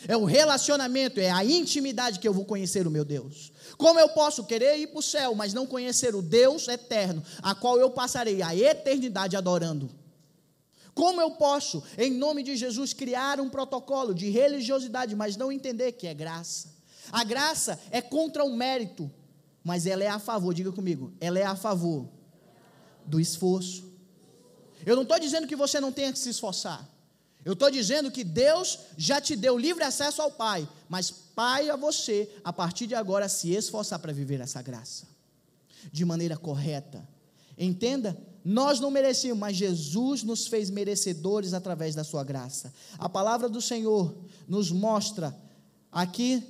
É 0.07 0.15
o 0.15 0.23
relacionamento, 0.23 1.19
é 1.19 1.31
a 1.31 1.43
intimidade 1.43 2.19
que 2.19 2.27
eu 2.27 2.33
vou 2.33 2.45
conhecer 2.45 2.85
o 2.85 2.91
meu 2.91 3.03
Deus. 3.03 3.51
Como 3.77 3.99
eu 3.99 4.09
posso 4.09 4.43
querer 4.43 4.77
ir 4.77 4.87
para 4.87 4.99
o 4.99 5.03
céu, 5.03 5.33
mas 5.33 5.53
não 5.53 5.65
conhecer 5.65 6.13
o 6.15 6.21
Deus 6.21 6.67
eterno, 6.67 7.23
a 7.41 7.55
qual 7.55 7.79
eu 7.79 7.89
passarei 7.89 8.41
a 8.41 8.55
eternidade 8.55 9.35
adorando? 9.35 9.89
Como 10.93 11.19
eu 11.19 11.31
posso, 11.31 11.83
em 11.97 12.11
nome 12.11 12.43
de 12.43 12.55
Jesus, 12.55 12.93
criar 12.93 13.41
um 13.41 13.49
protocolo 13.49 14.13
de 14.13 14.29
religiosidade, 14.29 15.15
mas 15.15 15.35
não 15.35 15.51
entender 15.51 15.93
que 15.93 16.07
é 16.07 16.13
graça? 16.13 16.73
A 17.11 17.23
graça 17.23 17.79
é 17.91 18.01
contra 18.01 18.45
o 18.45 18.55
mérito, 18.55 19.11
mas 19.63 19.85
ela 19.85 20.03
é 20.03 20.07
a 20.07 20.19
favor, 20.19 20.53
diga 20.53 20.71
comigo, 20.71 21.11
ela 21.19 21.39
é 21.39 21.43
a 21.43 21.55
favor 21.55 22.14
do 23.05 23.19
esforço. 23.19 23.85
Eu 24.85 24.95
não 24.95 25.03
estou 25.03 25.19
dizendo 25.19 25.47
que 25.47 25.55
você 25.55 25.79
não 25.79 25.91
tenha 25.91 26.11
que 26.11 26.19
se 26.19 26.29
esforçar. 26.29 26.87
Eu 27.43 27.53
estou 27.53 27.69
dizendo 27.69 28.09
que 28.09 28.23
Deus 28.23 28.79
já 28.97 29.21
te 29.21 29.35
deu 29.35 29.57
livre 29.57 29.83
acesso 29.83 30.21
ao 30.21 30.31
Pai, 30.31 30.67
mas 30.89 31.11
Pai 31.11 31.69
a 31.69 31.75
você, 31.75 32.29
a 32.43 32.51
partir 32.51 32.87
de 32.87 32.95
agora, 32.95 33.29
se 33.29 33.51
esforçar 33.51 33.99
para 33.99 34.13
viver 34.13 34.41
essa 34.41 34.61
graça 34.61 35.07
de 35.91 36.03
maneira 36.03 36.35
correta. 36.35 37.07
Entenda? 37.57 38.17
Nós 38.43 38.79
não 38.79 38.89
merecíamos, 38.89 39.39
mas 39.39 39.55
Jesus 39.55 40.23
nos 40.23 40.47
fez 40.47 40.69
merecedores 40.69 41.53
através 41.53 41.93
da 41.93 42.03
sua 42.03 42.23
graça. 42.23 42.73
A 42.97 43.07
palavra 43.07 43.47
do 43.47 43.61
Senhor 43.61 44.15
nos 44.47 44.71
mostra 44.71 45.35
aqui 45.91 46.43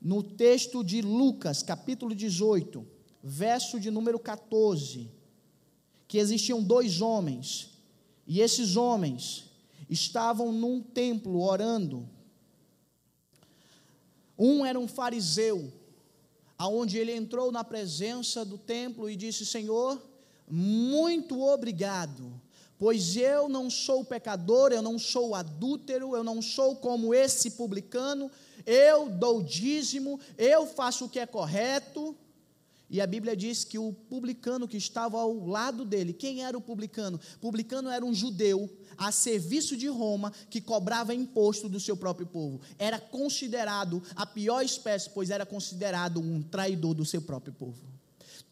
no 0.00 0.22
texto 0.22 0.82
de 0.82 1.00
Lucas, 1.00 1.62
capítulo 1.62 2.14
18, 2.14 2.84
verso 3.22 3.78
de 3.78 3.90
número 3.90 4.18
14 4.18 5.19
que 6.10 6.18
existiam 6.18 6.60
dois 6.60 7.00
homens, 7.00 7.70
e 8.26 8.40
esses 8.40 8.74
homens 8.74 9.44
estavam 9.88 10.50
num 10.50 10.82
templo 10.82 11.40
orando. 11.40 12.04
Um 14.36 14.66
era 14.66 14.76
um 14.76 14.88
fariseu, 14.88 15.72
aonde 16.58 16.98
ele 16.98 17.14
entrou 17.14 17.52
na 17.52 17.62
presença 17.62 18.44
do 18.44 18.58
templo 18.58 19.08
e 19.08 19.14
disse: 19.14 19.46
Senhor, 19.46 20.02
muito 20.48 21.40
obrigado, 21.42 22.42
pois 22.76 23.14
eu 23.16 23.48
não 23.48 23.70
sou 23.70 24.04
pecador, 24.04 24.72
eu 24.72 24.82
não 24.82 24.98
sou 24.98 25.32
adúltero, 25.32 26.16
eu 26.16 26.24
não 26.24 26.42
sou 26.42 26.74
como 26.74 27.14
esse 27.14 27.52
publicano, 27.52 28.28
eu 28.66 29.08
dou 29.08 29.44
dízimo, 29.44 30.18
eu 30.36 30.66
faço 30.66 31.04
o 31.04 31.08
que 31.08 31.20
é 31.20 31.26
correto. 31.26 32.16
E 32.90 33.00
a 33.00 33.06
Bíblia 33.06 33.36
diz 33.36 33.62
que 33.62 33.78
o 33.78 33.92
publicano 33.92 34.66
que 34.66 34.76
estava 34.76 35.16
ao 35.16 35.46
lado 35.46 35.84
dele, 35.84 36.12
quem 36.12 36.42
era 36.42 36.58
o 36.58 36.60
publicano? 36.60 37.20
O 37.36 37.38
publicano 37.38 37.88
era 37.88 38.04
um 38.04 38.12
judeu 38.12 38.68
a 38.98 39.12
serviço 39.12 39.76
de 39.76 39.86
Roma 39.86 40.32
que 40.50 40.60
cobrava 40.60 41.14
imposto 41.14 41.68
do 41.68 41.78
seu 41.78 41.96
próprio 41.96 42.26
povo. 42.26 42.60
Era 42.76 42.98
considerado 42.98 44.02
a 44.16 44.26
pior 44.26 44.64
espécie, 44.64 45.08
pois 45.10 45.30
era 45.30 45.46
considerado 45.46 46.18
um 46.18 46.42
traidor 46.42 46.92
do 46.94 47.04
seu 47.04 47.22
próprio 47.22 47.52
povo. 47.52 47.78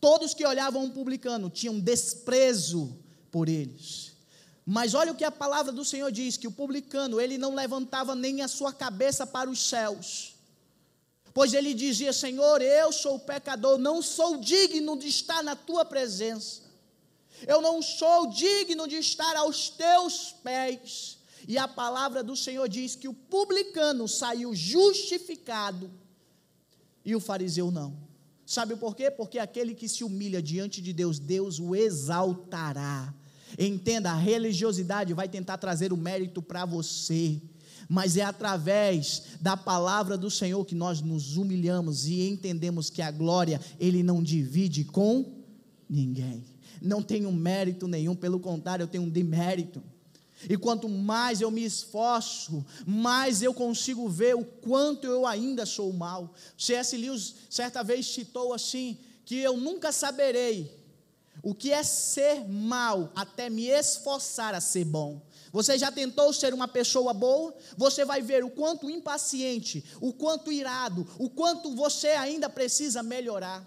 Todos 0.00 0.34
que 0.34 0.46
olhavam 0.46 0.84
um 0.84 0.90
publicano 0.90 1.50
tinham 1.50 1.80
desprezo 1.80 2.96
por 3.32 3.48
eles. 3.48 4.12
Mas 4.64 4.94
olha 4.94 5.10
o 5.10 5.16
que 5.16 5.24
a 5.24 5.32
palavra 5.32 5.72
do 5.72 5.84
Senhor 5.84 6.12
diz: 6.12 6.36
que 6.36 6.46
o 6.46 6.52
publicano, 6.52 7.20
ele 7.20 7.36
não 7.38 7.56
levantava 7.56 8.14
nem 8.14 8.40
a 8.40 8.46
sua 8.46 8.72
cabeça 8.72 9.26
para 9.26 9.50
os 9.50 9.58
céus 9.68 10.37
pois 11.38 11.54
ele 11.54 11.72
dizia: 11.72 12.12
Senhor, 12.12 12.60
eu 12.60 12.90
sou 12.90 13.16
pecador, 13.16 13.78
não 13.78 14.02
sou 14.02 14.38
digno 14.38 14.98
de 14.98 15.06
estar 15.06 15.40
na 15.40 15.54
tua 15.54 15.84
presença, 15.84 16.62
eu 17.46 17.62
não 17.62 17.80
sou 17.80 18.26
digno 18.26 18.88
de 18.88 18.96
estar 18.96 19.36
aos 19.36 19.68
teus 19.70 20.34
pés. 20.42 21.16
E 21.46 21.56
a 21.56 21.68
palavra 21.68 22.24
do 22.24 22.34
Senhor 22.34 22.68
diz 22.68 22.96
que 22.96 23.06
o 23.06 23.14
publicano 23.14 24.08
saiu 24.08 24.52
justificado 24.52 25.88
e 27.04 27.14
o 27.14 27.20
fariseu 27.20 27.70
não. 27.70 27.96
Sabe 28.44 28.74
por 28.74 28.96
quê? 28.96 29.08
Porque 29.08 29.38
aquele 29.38 29.76
que 29.76 29.88
se 29.88 30.02
humilha 30.02 30.42
diante 30.42 30.82
de 30.82 30.92
Deus, 30.92 31.20
Deus 31.20 31.60
o 31.60 31.76
exaltará. 31.76 33.14
Entenda, 33.56 34.10
a 34.10 34.16
religiosidade 34.16 35.14
vai 35.14 35.28
tentar 35.28 35.56
trazer 35.58 35.92
o 35.92 35.96
mérito 35.96 36.42
para 36.42 36.64
você 36.64 37.40
mas 37.88 38.16
é 38.16 38.22
através 38.22 39.22
da 39.40 39.56
palavra 39.56 40.18
do 40.18 40.30
Senhor 40.30 40.64
que 40.64 40.74
nós 40.74 41.00
nos 41.00 41.36
humilhamos 41.36 42.06
e 42.06 42.28
entendemos 42.28 42.90
que 42.90 43.00
a 43.00 43.10
glória 43.10 43.60
Ele 43.80 44.02
não 44.02 44.22
divide 44.22 44.84
com 44.84 45.24
ninguém. 45.88 46.44
Não 46.82 47.02
tenho 47.02 47.32
mérito 47.32 47.88
nenhum, 47.88 48.14
pelo 48.14 48.38
contrário, 48.38 48.82
eu 48.82 48.88
tenho 48.88 49.04
um 49.04 49.08
demérito. 49.08 49.82
E 50.48 50.56
quanto 50.56 50.88
mais 50.88 51.40
eu 51.40 51.50
me 51.50 51.64
esforço, 51.64 52.64
mais 52.86 53.42
eu 53.42 53.52
consigo 53.52 54.08
ver 54.08 54.36
o 54.36 54.44
quanto 54.44 55.06
eu 55.06 55.26
ainda 55.26 55.66
sou 55.66 55.92
mal. 55.92 56.32
C.S. 56.56 56.96
Lewis 56.96 57.34
certa 57.50 57.82
vez 57.82 58.06
citou 58.06 58.52
assim: 58.52 58.98
que 59.24 59.36
eu 59.36 59.56
nunca 59.56 59.90
saberei 59.90 60.78
o 61.42 61.54
que 61.54 61.72
é 61.72 61.82
ser 61.82 62.48
mal 62.48 63.12
até 63.14 63.50
me 63.50 63.66
esforçar 63.66 64.54
a 64.54 64.60
ser 64.60 64.84
bom. 64.84 65.20
Você 65.52 65.78
já 65.78 65.90
tentou 65.90 66.32
ser 66.32 66.52
uma 66.52 66.68
pessoa 66.68 67.12
boa? 67.12 67.54
Você 67.76 68.04
vai 68.04 68.20
ver 68.20 68.44
o 68.44 68.50
quanto 68.50 68.90
impaciente, 68.90 69.84
o 70.00 70.12
quanto 70.12 70.52
irado, 70.52 71.06
o 71.18 71.28
quanto 71.30 71.74
você 71.74 72.08
ainda 72.08 72.48
precisa 72.48 73.02
melhorar. 73.02 73.66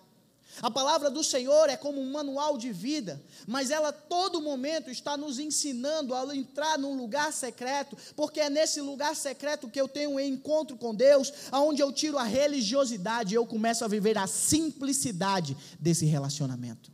A 0.62 0.70
palavra 0.70 1.10
do 1.10 1.24
Senhor 1.24 1.70
é 1.70 1.78
como 1.78 2.02
um 2.02 2.12
manual 2.12 2.58
de 2.58 2.72
vida, 2.74 3.22
mas 3.48 3.72
ela 3.72 3.92
todo 3.92 4.42
momento 4.42 4.90
está 4.90 5.16
nos 5.16 5.40
ensinando 5.40 6.14
a 6.14 6.36
entrar 6.36 6.78
num 6.78 6.96
lugar 6.96 7.32
secreto, 7.32 7.98
porque 8.16 8.42
é 8.42 8.50
nesse 8.50 8.82
lugar 8.82 9.16
secreto 9.16 9.70
que 9.70 9.80
eu 9.80 9.88
tenho 9.88 10.12
um 10.12 10.20
encontro 10.20 10.76
com 10.76 10.94
Deus, 10.94 11.32
aonde 11.52 11.82
eu 11.82 11.92
tiro 11.92 12.18
a 12.18 12.24
religiosidade 12.24 13.34
e 13.34 13.38
eu 13.38 13.46
começo 13.46 13.86
a 13.86 13.88
viver 13.88 14.18
a 14.18 14.28
simplicidade 14.28 15.56
desse 15.80 16.06
relacionamento. 16.06 16.92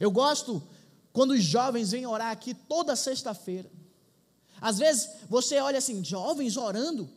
Eu 0.00 0.10
gosto 0.10 0.62
quando 1.12 1.30
os 1.30 1.42
jovens 1.42 1.92
vêm 1.92 2.04
orar 2.04 2.32
aqui 2.32 2.52
toda 2.52 2.96
sexta-feira. 2.96 3.70
Às 4.66 4.78
vezes 4.78 5.08
você 5.28 5.60
olha 5.60 5.78
assim, 5.78 6.04
jovens 6.04 6.56
orando, 6.56 7.08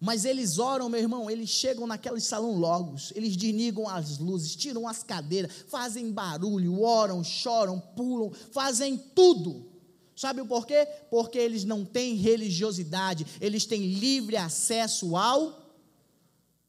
mas 0.00 0.24
eles 0.24 0.58
oram, 0.58 0.88
meu 0.88 0.98
irmão, 0.98 1.30
eles 1.30 1.48
chegam 1.48 1.86
naquele 1.86 2.20
salão 2.20 2.58
logos, 2.58 3.12
eles 3.14 3.36
desligam 3.36 3.88
as 3.88 4.18
luzes, 4.18 4.56
tiram 4.56 4.88
as 4.88 5.04
cadeiras, 5.04 5.52
fazem 5.68 6.10
barulho, 6.10 6.82
oram, 6.82 7.22
choram, 7.22 7.78
pulam, 7.78 8.32
fazem 8.50 8.98
tudo. 8.98 9.70
Sabe 10.16 10.40
o 10.40 10.46
porquê? 10.46 10.84
Porque 11.08 11.38
eles 11.38 11.62
não 11.62 11.84
têm 11.84 12.16
religiosidade, 12.16 13.24
eles 13.40 13.64
têm 13.64 13.86
livre 13.86 14.36
acesso 14.36 15.14
ao 15.14 15.64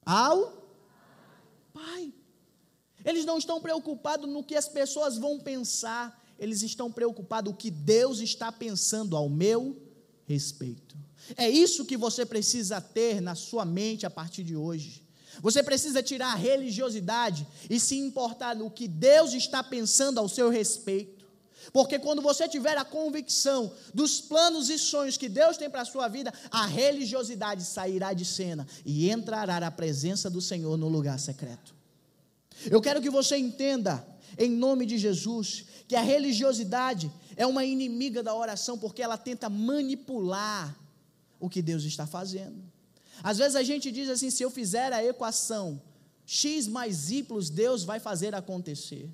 ao 0.06 0.54
Pai. 1.74 2.14
Eles 3.04 3.26
não 3.26 3.40
estão 3.40 3.60
preocupados 3.60 4.30
no 4.30 4.44
que 4.44 4.56
as 4.56 4.70
pessoas 4.70 5.18
vão 5.18 5.40
pensar, 5.40 6.24
eles 6.38 6.62
estão 6.62 6.92
preocupados 6.92 7.52
o 7.52 7.56
que 7.56 7.72
Deus 7.72 8.20
está 8.20 8.52
pensando 8.52 9.18
ao 9.18 9.28
meu 9.28 9.87
respeito. 10.28 10.96
É 11.36 11.50
isso 11.50 11.86
que 11.86 11.98
você 11.98 12.26
precisa 12.26 12.80
ter 12.80 13.22
na 13.22 13.34
sua 13.34 13.66
mente 13.66 14.06
a 14.06 14.10
partir 14.10 14.44
de 14.44 14.56
hoje. 14.56 15.04
Você 15.42 15.64
precisa 15.64 16.04
tirar 16.04 16.34
a 16.34 16.36
religiosidade 16.36 17.48
e 17.70 17.80
se 17.80 17.98
importar 17.98 18.56
no 18.56 18.70
que 18.70 18.88
Deus 18.88 19.34
está 19.34 19.64
pensando 19.64 20.20
ao 20.20 20.28
seu 20.28 20.50
respeito. 20.50 21.26
Porque 21.74 22.00
quando 22.00 22.22
você 22.22 22.48
tiver 22.48 22.78
a 22.78 22.86
convicção 22.86 23.72
dos 23.94 24.22
planos 24.22 24.70
e 24.70 24.78
sonhos 24.80 25.18
que 25.18 25.28
Deus 25.28 25.58
tem 25.58 25.70
para 25.70 25.82
a 25.82 25.86
sua 25.86 26.08
vida, 26.08 26.34
a 26.50 26.66
religiosidade 26.66 27.64
sairá 27.64 28.14
de 28.14 28.26
cena 28.26 28.66
e 28.86 29.10
entrará 29.10 29.58
a 29.58 29.72
presença 29.72 30.30
do 30.30 30.42
Senhor 30.42 30.78
no 30.78 30.88
lugar 30.88 31.20
secreto. 31.20 31.76
Eu 32.66 32.82
quero 32.82 33.02
que 33.02 33.10
você 33.10 33.38
entenda, 33.38 34.06
em 34.38 34.50
nome 34.50 34.86
de 34.86 34.98
Jesus, 34.98 35.66
que 35.88 35.96
a 35.96 36.02
religiosidade 36.02 37.12
é 37.36 37.46
uma 37.46 37.64
inimiga 37.64 38.24
da 38.24 38.34
oração 38.34 38.78
porque 38.78 39.02
ela 39.02 39.18
tenta 39.18 39.50
manipular 39.50 40.76
o 41.40 41.50
que 41.50 41.62
Deus 41.62 41.84
está 41.84 42.08
fazendo. 42.08 42.62
Às 43.24 43.38
vezes 43.38 43.56
a 43.56 43.64
gente 43.64 43.92
diz 43.92 44.10
assim: 44.10 44.30
se 44.30 44.44
eu 44.44 44.50
fizer 44.50 44.92
a 44.94 45.04
equação 45.04 45.82
x 46.26 46.68
mais 46.68 47.10
y, 47.10 47.26
Deus 47.54 47.84
vai 47.84 48.00
fazer 48.00 48.36
acontecer. 48.36 49.10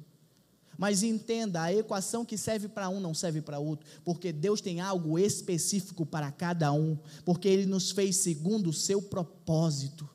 Mas 0.77 1.03
entenda, 1.03 1.61
a 1.61 1.73
equação 1.73 2.25
que 2.25 2.37
serve 2.37 2.67
para 2.67 2.89
um 2.89 2.99
não 2.99 3.13
serve 3.13 3.41
para 3.41 3.59
outro, 3.59 3.85
porque 4.03 4.31
Deus 4.31 4.59
tem 4.59 4.81
algo 4.81 5.19
específico 5.19 6.05
para 6.05 6.31
cada 6.31 6.71
um, 6.73 6.97
porque 7.23 7.47
Ele 7.47 7.65
nos 7.67 7.91
fez 7.91 8.17
segundo 8.17 8.71
o 8.71 8.73
seu 8.73 9.01
propósito. 9.01 10.09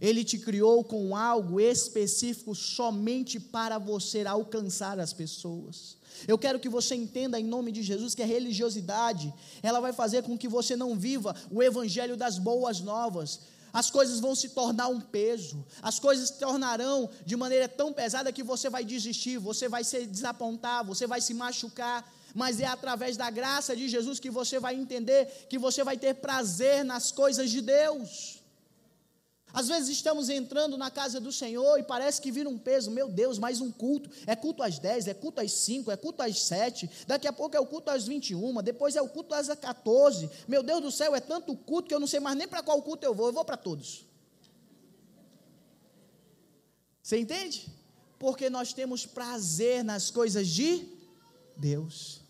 Ele 0.00 0.24
te 0.24 0.38
criou 0.38 0.82
com 0.82 1.16
algo 1.16 1.60
específico 1.60 2.54
somente 2.54 3.38
para 3.38 3.78
você 3.78 4.24
alcançar 4.26 4.98
as 4.98 5.12
pessoas. 5.12 5.96
Eu 6.26 6.38
quero 6.38 6.60
que 6.60 6.68
você 6.68 6.94
entenda 6.94 7.38
em 7.38 7.44
nome 7.44 7.72
de 7.72 7.82
Jesus 7.82 8.14
que 8.14 8.22
a 8.22 8.26
religiosidade, 8.26 9.32
ela 9.62 9.80
vai 9.80 9.92
fazer 9.92 10.22
com 10.22 10.38
que 10.38 10.48
você 10.48 10.76
não 10.76 10.96
viva 10.96 11.34
o 11.50 11.62
evangelho 11.62 12.16
das 12.16 12.38
boas 12.38 12.80
novas. 12.80 13.40
As 13.72 13.90
coisas 13.90 14.20
vão 14.20 14.36
se 14.36 14.50
tornar 14.50 14.86
um 14.86 15.00
peso, 15.00 15.64
as 15.82 15.98
coisas 15.98 16.28
se 16.28 16.38
tornarão 16.38 17.10
de 17.26 17.36
maneira 17.36 17.68
tão 17.68 17.92
pesada 17.92 18.32
que 18.32 18.42
você 18.42 18.70
vai 18.70 18.84
desistir, 18.84 19.36
você 19.36 19.68
vai 19.68 19.82
se 19.82 20.06
desapontar, 20.06 20.84
você 20.84 21.08
vai 21.08 21.20
se 21.20 21.34
machucar, 21.34 22.08
mas 22.32 22.60
é 22.60 22.66
através 22.66 23.16
da 23.16 23.28
graça 23.30 23.74
de 23.74 23.88
Jesus 23.88 24.20
que 24.20 24.30
você 24.30 24.60
vai 24.60 24.76
entender 24.76 25.46
que 25.48 25.58
você 25.58 25.82
vai 25.82 25.96
ter 25.96 26.14
prazer 26.14 26.84
nas 26.84 27.10
coisas 27.10 27.50
de 27.50 27.60
Deus. 27.60 28.43
Às 29.54 29.68
vezes 29.68 29.88
estamos 29.90 30.28
entrando 30.28 30.76
na 30.76 30.90
casa 30.90 31.20
do 31.20 31.30
Senhor 31.30 31.78
e 31.78 31.84
parece 31.84 32.20
que 32.20 32.32
vira 32.32 32.48
um 32.48 32.58
peso. 32.58 32.90
Meu 32.90 33.08
Deus, 33.08 33.38
mais 33.38 33.60
um 33.60 33.70
culto. 33.70 34.10
É 34.26 34.34
culto 34.34 34.64
às 34.64 34.80
10, 34.80 35.06
é 35.06 35.14
culto 35.14 35.40
às 35.40 35.52
5, 35.52 35.92
é 35.92 35.96
culto 35.96 36.22
às 36.22 36.42
7. 36.42 36.90
Daqui 37.06 37.28
a 37.28 37.32
pouco 37.32 37.56
é 37.56 37.60
o 37.60 37.66
culto 37.66 37.88
às 37.88 38.04
21, 38.04 38.60
depois 38.64 38.96
é 38.96 39.00
o 39.00 39.08
culto 39.08 39.32
às 39.32 39.46
14. 39.46 40.28
Meu 40.48 40.60
Deus 40.60 40.82
do 40.82 40.90
céu, 40.90 41.14
é 41.14 41.20
tanto 41.20 41.56
culto 41.56 41.86
que 41.86 41.94
eu 41.94 42.00
não 42.00 42.08
sei 42.08 42.18
mais 42.18 42.36
nem 42.36 42.48
para 42.48 42.64
qual 42.64 42.82
culto 42.82 43.06
eu 43.06 43.14
vou. 43.14 43.28
Eu 43.28 43.32
vou 43.32 43.44
para 43.44 43.56
todos. 43.56 44.04
Você 47.00 47.16
entende? 47.16 47.68
Porque 48.18 48.50
nós 48.50 48.72
temos 48.72 49.06
prazer 49.06 49.84
nas 49.84 50.10
coisas 50.10 50.48
de 50.48 50.88
Deus. 51.56 52.22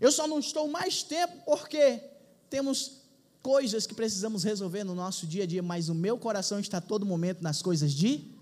Eu 0.00 0.10
só 0.10 0.26
não 0.26 0.40
estou 0.40 0.66
mais 0.66 1.04
tempo 1.04 1.40
porque 1.44 2.02
temos 2.50 3.03
coisas 3.44 3.86
que 3.86 3.94
precisamos 3.94 4.42
resolver 4.42 4.84
no 4.84 4.94
nosso 4.94 5.26
dia 5.26 5.44
a 5.44 5.46
dia, 5.46 5.62
mas 5.62 5.90
o 5.90 5.94
meu 5.94 6.16
coração 6.16 6.58
está 6.58 6.80
todo 6.80 7.04
momento 7.04 7.42
nas 7.42 7.60
coisas 7.60 7.92
de 7.92 8.32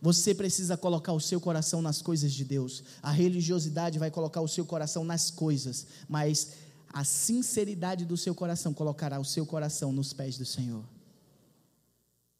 você 0.00 0.34
precisa 0.34 0.74
colocar 0.74 1.12
o 1.12 1.20
seu 1.20 1.38
coração 1.38 1.82
nas 1.82 2.00
coisas 2.00 2.32
de 2.32 2.42
Deus. 2.42 2.82
A 3.02 3.12
religiosidade 3.12 3.98
vai 3.98 4.10
colocar 4.10 4.40
o 4.40 4.48
seu 4.48 4.64
coração 4.64 5.04
nas 5.04 5.30
coisas, 5.30 5.86
mas 6.08 6.54
a 6.92 7.04
sinceridade 7.04 8.06
do 8.06 8.16
seu 8.16 8.34
coração 8.34 8.72
colocará 8.72 9.20
o 9.20 9.24
seu 9.24 9.44
coração 9.44 9.92
nos 9.92 10.14
pés 10.14 10.38
do 10.38 10.46
Senhor. 10.46 10.82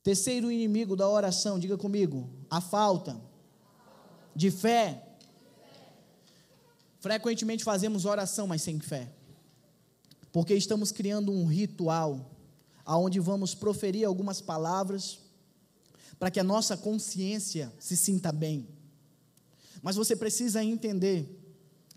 Terceiro 0.02 0.50
inimigo 0.50 0.96
da 0.96 1.06
oração, 1.06 1.58
diga 1.58 1.76
comigo, 1.76 2.28
a 2.50 2.60
falta 2.60 3.20
de 4.34 4.50
fé. 4.50 5.06
Frequentemente 7.00 7.62
fazemos 7.62 8.06
oração, 8.06 8.46
mas 8.46 8.62
sem 8.62 8.80
fé 8.80 9.12
porque 10.32 10.54
estamos 10.54 10.90
criando 10.90 11.30
um 11.30 11.46
ritual 11.46 12.30
aonde 12.84 13.20
vamos 13.20 13.54
proferir 13.54 14.04
algumas 14.04 14.40
palavras 14.40 15.20
para 16.18 16.30
que 16.30 16.40
a 16.40 16.44
nossa 16.44 16.76
consciência 16.76 17.72
se 17.78 17.96
sinta 17.96 18.32
bem. 18.32 18.66
Mas 19.82 19.94
você 19.94 20.16
precisa 20.16 20.64
entender 20.64 21.38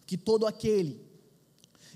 que 0.06 0.18
todo 0.18 0.46
aquele 0.46 1.04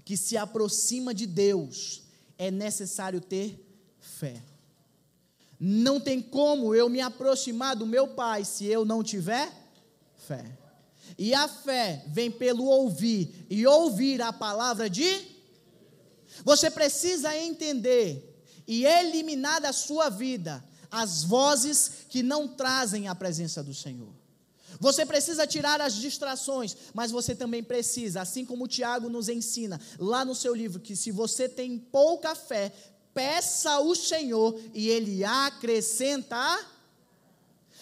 que 0.06 0.16
se 0.16 0.38
aproxima 0.38 1.14
de 1.14 1.28
Deus 1.28 2.04
é 2.38 2.50
necessário 2.50 3.20
ter 3.20 3.64
fé. 4.00 4.42
Não 5.60 6.00
tem 6.00 6.22
como 6.22 6.74
eu 6.74 6.88
me 6.88 7.02
aproximar 7.02 7.76
do 7.76 7.86
meu 7.86 8.08
Pai 8.08 8.46
se 8.46 8.66
eu 8.66 8.86
não 8.86 9.04
tiver 9.04 9.52
fé. 10.16 10.58
E 11.18 11.34
a 11.34 11.48
fé 11.48 12.06
vem 12.08 12.32
pelo 12.32 12.66
ouvir, 12.66 13.46
e 13.50 13.68
ouvir 13.68 14.22
a 14.22 14.32
palavra 14.32 14.90
de 14.90 15.29
você 16.44 16.70
precisa 16.70 17.36
entender 17.36 18.26
e 18.68 18.86
eliminar 18.86 19.60
da 19.62 19.74
sua 19.74 20.10
vida 20.10 20.64
as 20.92 21.24
vozes 21.24 21.92
que 22.10 22.24
não 22.24 22.48
trazem 22.48 23.08
a 23.08 23.16
presença 23.16 23.64
do 23.64 23.74
Senhor. 23.74 24.14
Você 24.80 25.06
precisa 25.06 25.46
tirar 25.46 25.82
as 25.82 25.96
distrações, 25.96 26.76
mas 26.94 27.12
você 27.12 27.36
também 27.36 27.64
precisa, 27.64 28.22
assim 28.22 28.46
como 28.46 28.66
o 28.66 28.68
Tiago 28.68 29.10
nos 29.10 29.28
ensina 29.28 29.80
lá 29.98 30.24
no 30.24 30.34
seu 30.34 30.56
livro, 30.56 30.80
que 30.80 30.96
se 30.96 31.12
você 31.12 31.50
tem 31.50 31.78
pouca 31.78 32.34
fé, 32.34 32.72
peça 33.14 33.72
ao 33.72 33.94
Senhor 33.96 34.60
e 34.74 34.88
Ele 34.88 35.24
acrescenta. 35.24 36.38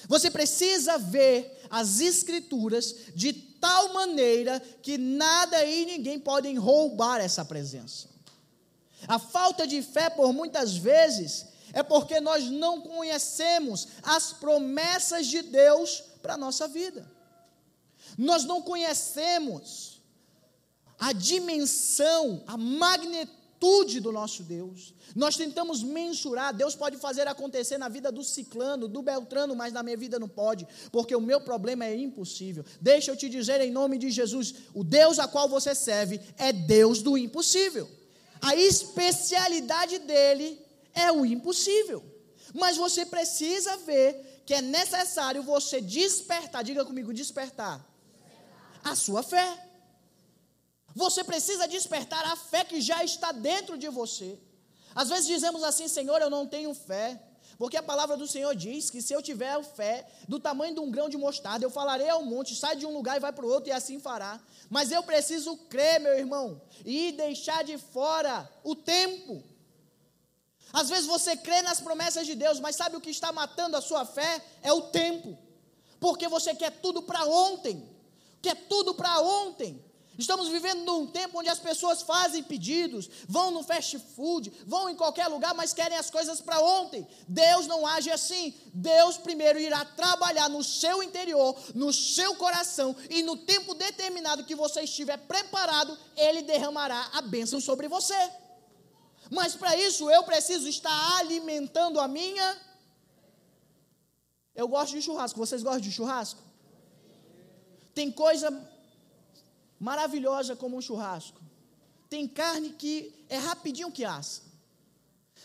Você 0.07 0.31
precisa 0.31 0.97
ver 0.97 1.61
as 1.69 1.99
Escrituras 1.99 2.95
de 3.13 3.33
tal 3.33 3.93
maneira 3.93 4.59
que 4.81 4.97
nada 4.97 5.63
e 5.65 5.85
ninguém 5.85 6.19
podem 6.19 6.57
roubar 6.57 7.19
essa 7.19 7.43
presença. 7.43 8.16
A 9.07 9.19
falta 9.19 9.67
de 9.67 9.81
fé, 9.81 10.09
por 10.09 10.31
muitas 10.31 10.75
vezes, 10.77 11.45
é 11.73 11.83
porque 11.83 12.19
nós 12.19 12.49
não 12.49 12.81
conhecemos 12.81 13.87
as 14.01 14.33
promessas 14.33 15.27
de 15.27 15.41
Deus 15.41 16.03
para 16.21 16.35
a 16.35 16.37
nossa 16.37 16.67
vida. 16.67 17.09
Nós 18.17 18.45
não 18.45 18.61
conhecemos 18.61 20.01
a 20.97 21.13
dimensão, 21.13 22.43
a 22.47 22.57
magnitude 22.57 23.99
do 23.99 24.11
nosso 24.11 24.43
Deus. 24.43 24.93
Nós 25.15 25.35
tentamos 25.35 25.83
mensurar, 25.83 26.53
Deus 26.53 26.75
pode 26.75 26.97
fazer 26.97 27.27
acontecer 27.27 27.77
na 27.77 27.89
vida 27.89 28.11
do 28.11 28.23
ciclano, 28.23 28.87
do 28.87 29.01
beltrano, 29.01 29.55
mas 29.55 29.73
na 29.73 29.83
minha 29.83 29.97
vida 29.97 30.19
não 30.19 30.27
pode, 30.27 30.67
porque 30.91 31.15
o 31.15 31.21
meu 31.21 31.41
problema 31.41 31.85
é 31.85 31.95
impossível. 31.95 32.63
Deixa 32.79 33.11
eu 33.11 33.15
te 33.15 33.29
dizer 33.29 33.61
em 33.61 33.71
nome 33.71 33.97
de 33.97 34.09
Jesus, 34.09 34.53
o 34.73 34.83
Deus 34.83 35.19
a 35.19 35.27
qual 35.27 35.47
você 35.47 35.75
serve 35.75 36.19
é 36.37 36.51
Deus 36.51 37.01
do 37.01 37.17
impossível. 37.17 37.96
A 38.41 38.55
especialidade 38.55 39.99
dele 39.99 40.61
é 40.93 41.11
o 41.11 41.25
impossível. 41.25 42.03
Mas 42.53 42.77
você 42.77 43.05
precisa 43.05 43.77
ver 43.77 44.41
que 44.45 44.53
é 44.53 44.61
necessário 44.61 45.43
você 45.43 45.81
despertar, 45.81 46.63
diga 46.63 46.85
comigo, 46.85 47.13
despertar, 47.13 47.85
a 48.83 48.95
sua 48.95 49.21
fé. 49.21 49.65
Você 50.95 51.23
precisa 51.23 51.67
despertar 51.67 52.25
a 52.25 52.35
fé 52.35 52.63
que 52.63 52.79
já 52.81 53.03
está 53.03 53.31
dentro 53.31 53.77
de 53.77 53.89
você. 53.89 54.39
Às 54.95 55.09
vezes 55.09 55.27
dizemos 55.27 55.63
assim, 55.63 55.87
Senhor, 55.87 56.19
eu 56.21 56.29
não 56.29 56.47
tenho 56.47 56.73
fé. 56.73 57.21
Porque 57.57 57.75
a 57.75 57.83
palavra 57.83 58.15
do 58.15 58.27
Senhor 58.27 58.55
diz 58.55 58.89
que 58.89 59.01
se 59.01 59.13
eu 59.13 59.21
tiver 59.21 59.61
fé 59.63 60.07
do 60.27 60.39
tamanho 60.39 60.75
de 60.75 60.79
um 60.79 60.91
grão 60.91 61.09
de 61.09 61.17
mostarda, 61.17 61.65
eu 61.65 61.69
falarei 61.69 62.07
ao 62.07 62.23
monte, 62.23 62.55
sai 62.55 62.75
de 62.75 62.85
um 62.85 62.93
lugar 62.93 63.17
e 63.17 63.19
vai 63.19 63.33
para 63.33 63.45
o 63.45 63.49
outro, 63.49 63.69
e 63.69 63.73
assim 63.73 63.99
fará. 63.99 64.39
Mas 64.69 64.91
eu 64.91 65.01
preciso 65.01 65.57
crer, 65.69 65.99
meu 65.99 66.17
irmão, 66.17 66.61
e 66.85 67.11
deixar 67.13 67.63
de 67.63 67.77
fora 67.77 68.47
o 68.63 68.75
tempo. 68.75 69.43
Às 70.71 70.89
vezes 70.89 71.07
você 71.07 71.35
crê 71.35 71.61
nas 71.63 71.79
promessas 71.79 72.27
de 72.27 72.35
Deus, 72.35 72.59
mas 72.59 72.75
sabe 72.75 72.95
o 72.95 73.01
que 73.01 73.09
está 73.09 73.31
matando 73.31 73.75
a 73.75 73.81
sua 73.81 74.05
fé? 74.05 74.43
É 74.61 74.71
o 74.71 74.81
tempo. 74.83 75.37
Porque 75.99 76.27
você 76.27 76.53
quer 76.53 76.71
tudo 76.79 77.01
para 77.01 77.25
ontem. 77.25 77.89
Quer 78.41 78.55
tudo 78.67 78.93
para 78.93 79.19
ontem. 79.19 79.83
Estamos 80.17 80.47
vivendo 80.49 80.83
num 80.83 81.05
tempo 81.05 81.39
onde 81.39 81.49
as 81.49 81.59
pessoas 81.59 82.01
fazem 82.01 82.41
pedidos, 82.41 83.07
vão 83.27 83.51
no 83.51 83.61
fast 83.61 83.99
food, 84.15 84.51
vão 84.65 84.89
em 84.89 84.95
qualquer 84.95 85.27
lugar, 85.27 85.53
mas 85.53 85.73
querem 85.73 85.97
as 85.97 86.09
coisas 86.09 86.41
para 86.41 86.59
ontem. 86.59 87.07
Deus 87.27 87.67
não 87.67 87.85
age 87.85 88.09
assim. 88.09 88.53
Deus 88.73 89.17
primeiro 89.17 89.59
irá 89.59 89.85
trabalhar 89.85 90.49
no 90.49 90.63
seu 90.63 91.03
interior, 91.03 91.55
no 91.75 91.93
seu 91.93 92.35
coração, 92.35 92.95
e 93.09 93.21
no 93.21 93.37
tempo 93.37 93.75
determinado 93.75 94.43
que 94.43 94.55
você 94.55 94.81
estiver 94.81 95.17
preparado, 95.17 95.95
Ele 96.15 96.41
derramará 96.41 97.11
a 97.13 97.21
bênção 97.21 97.61
sobre 97.61 97.87
você. 97.87 98.17
Mas 99.29 99.55
para 99.55 99.75
isso 99.77 100.09
eu 100.09 100.23
preciso 100.23 100.67
estar 100.67 101.17
alimentando 101.17 101.99
a 101.99 102.07
minha. 102.07 102.57
Eu 104.55 104.67
gosto 104.67 104.93
de 104.93 105.01
churrasco. 105.01 105.37
Vocês 105.37 105.61
gostam 105.61 105.81
de 105.81 105.91
churrasco? 105.91 106.41
Tem 107.93 108.11
coisa 108.11 108.49
maravilhosa 109.79 110.55
como 110.55 110.77
um 110.77 110.81
churrasco. 110.81 111.41
Tem 112.09 112.27
carne 112.27 112.71
que 112.71 113.13
é 113.29 113.37
rapidinho 113.37 113.91
que 113.91 114.05
assa. 114.05 114.41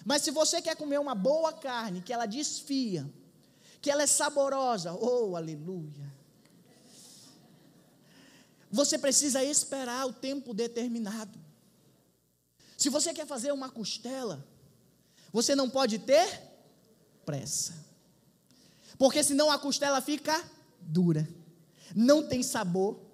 Mas 0.05 0.23
se 0.23 0.31
você 0.31 0.63
quer 0.63 0.77
comer 0.77 0.99
uma 0.99 1.15
boa 1.15 1.53
carne, 1.53 2.01
que 2.01 2.13
ela 2.13 2.27
desfia, 2.27 3.09
que 3.81 3.91
ela 3.91 4.03
é 4.03 4.07
saborosa, 4.07 4.93
oh, 4.93 5.37
aleluia. 5.37 6.13
Você 8.71 8.99
precisa 8.99 9.45
esperar 9.45 10.07
o 10.07 10.13
tempo 10.13 10.55
determinado. 10.55 11.39
Se 12.79 12.89
você 12.89 13.13
quer 13.13 13.27
fazer 13.27 13.53
uma 13.53 13.69
costela, 13.69 14.45
você 15.33 15.55
não 15.55 15.69
pode 15.69 15.99
ter 15.99 16.41
pressa. 17.25 17.75
Porque 18.97 19.23
senão 19.23 19.51
a 19.51 19.59
costela 19.59 20.01
fica 20.01 20.43
dura, 20.81 21.29
não 21.95 22.27
tem 22.27 22.43
sabor 22.43 23.12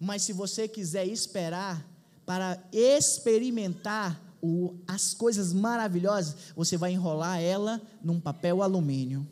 mas 0.00 0.22
se 0.22 0.32
você 0.32 0.68
quiser 0.68 1.06
esperar 1.06 1.84
para 2.24 2.62
experimentar 2.72 4.20
o, 4.40 4.74
as 4.86 5.14
coisas 5.14 5.52
maravilhosas, 5.52 6.36
você 6.54 6.76
vai 6.76 6.92
enrolar 6.92 7.40
ela 7.40 7.80
num 8.02 8.20
papel 8.20 8.62
alumínio. 8.62 9.26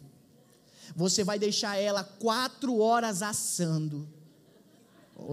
Você 0.94 1.22
vai 1.22 1.38
deixar 1.38 1.76
ela 1.76 2.02
quatro 2.02 2.78
horas 2.78 3.22
assando. 3.22 4.08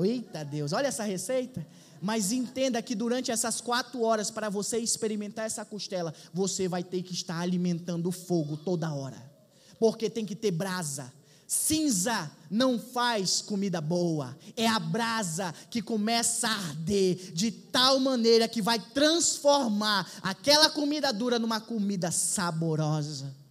Eita 0.04 0.43
Deus, 0.43 0.74
olha 0.74 0.88
essa 0.88 1.04
receita. 1.04 1.65
Mas 2.02 2.34
entenda 2.34 2.82
que 2.82 2.93
durante 2.93 3.32
essas 3.32 3.62
quatro 3.62 4.02
horas, 4.02 4.30
para 4.30 4.50
você 4.50 4.78
experimentar 4.78 5.46
essa 5.46 5.63
costela, 5.63 6.13
você 6.34 6.67
vai 6.67 6.84
ter 6.84 7.02
que 7.02 7.13
estar 7.13 7.39
alimentando 7.39 8.10
o 8.10 8.12
fogo 8.12 8.58
toda 8.58 8.93
hora. 8.93 9.32
Porque 9.80 10.10
tem 10.10 10.26
que 10.26 10.36
ter 10.36 10.52
brasa 10.52 11.12
Cinza 11.54 12.32
não 12.50 12.80
faz 12.80 13.39
comida 13.39 13.80
boa, 13.80 14.36
é 14.58 14.68
a 14.68 14.80
brasa 14.80 15.54
que 15.70 15.84
começa 15.84 16.48
a 16.48 16.52
arder 16.52 17.32
de 17.32 17.52
tal 17.52 18.00
maneira 18.00 18.48
que 18.48 18.60
vai 18.60 18.80
transformar 18.80 20.10
aquela 20.24 20.68
comida 20.72 21.13
dura 21.13 21.38
numa 21.38 21.62
comida 21.62 22.10
saborosa. 22.10 23.42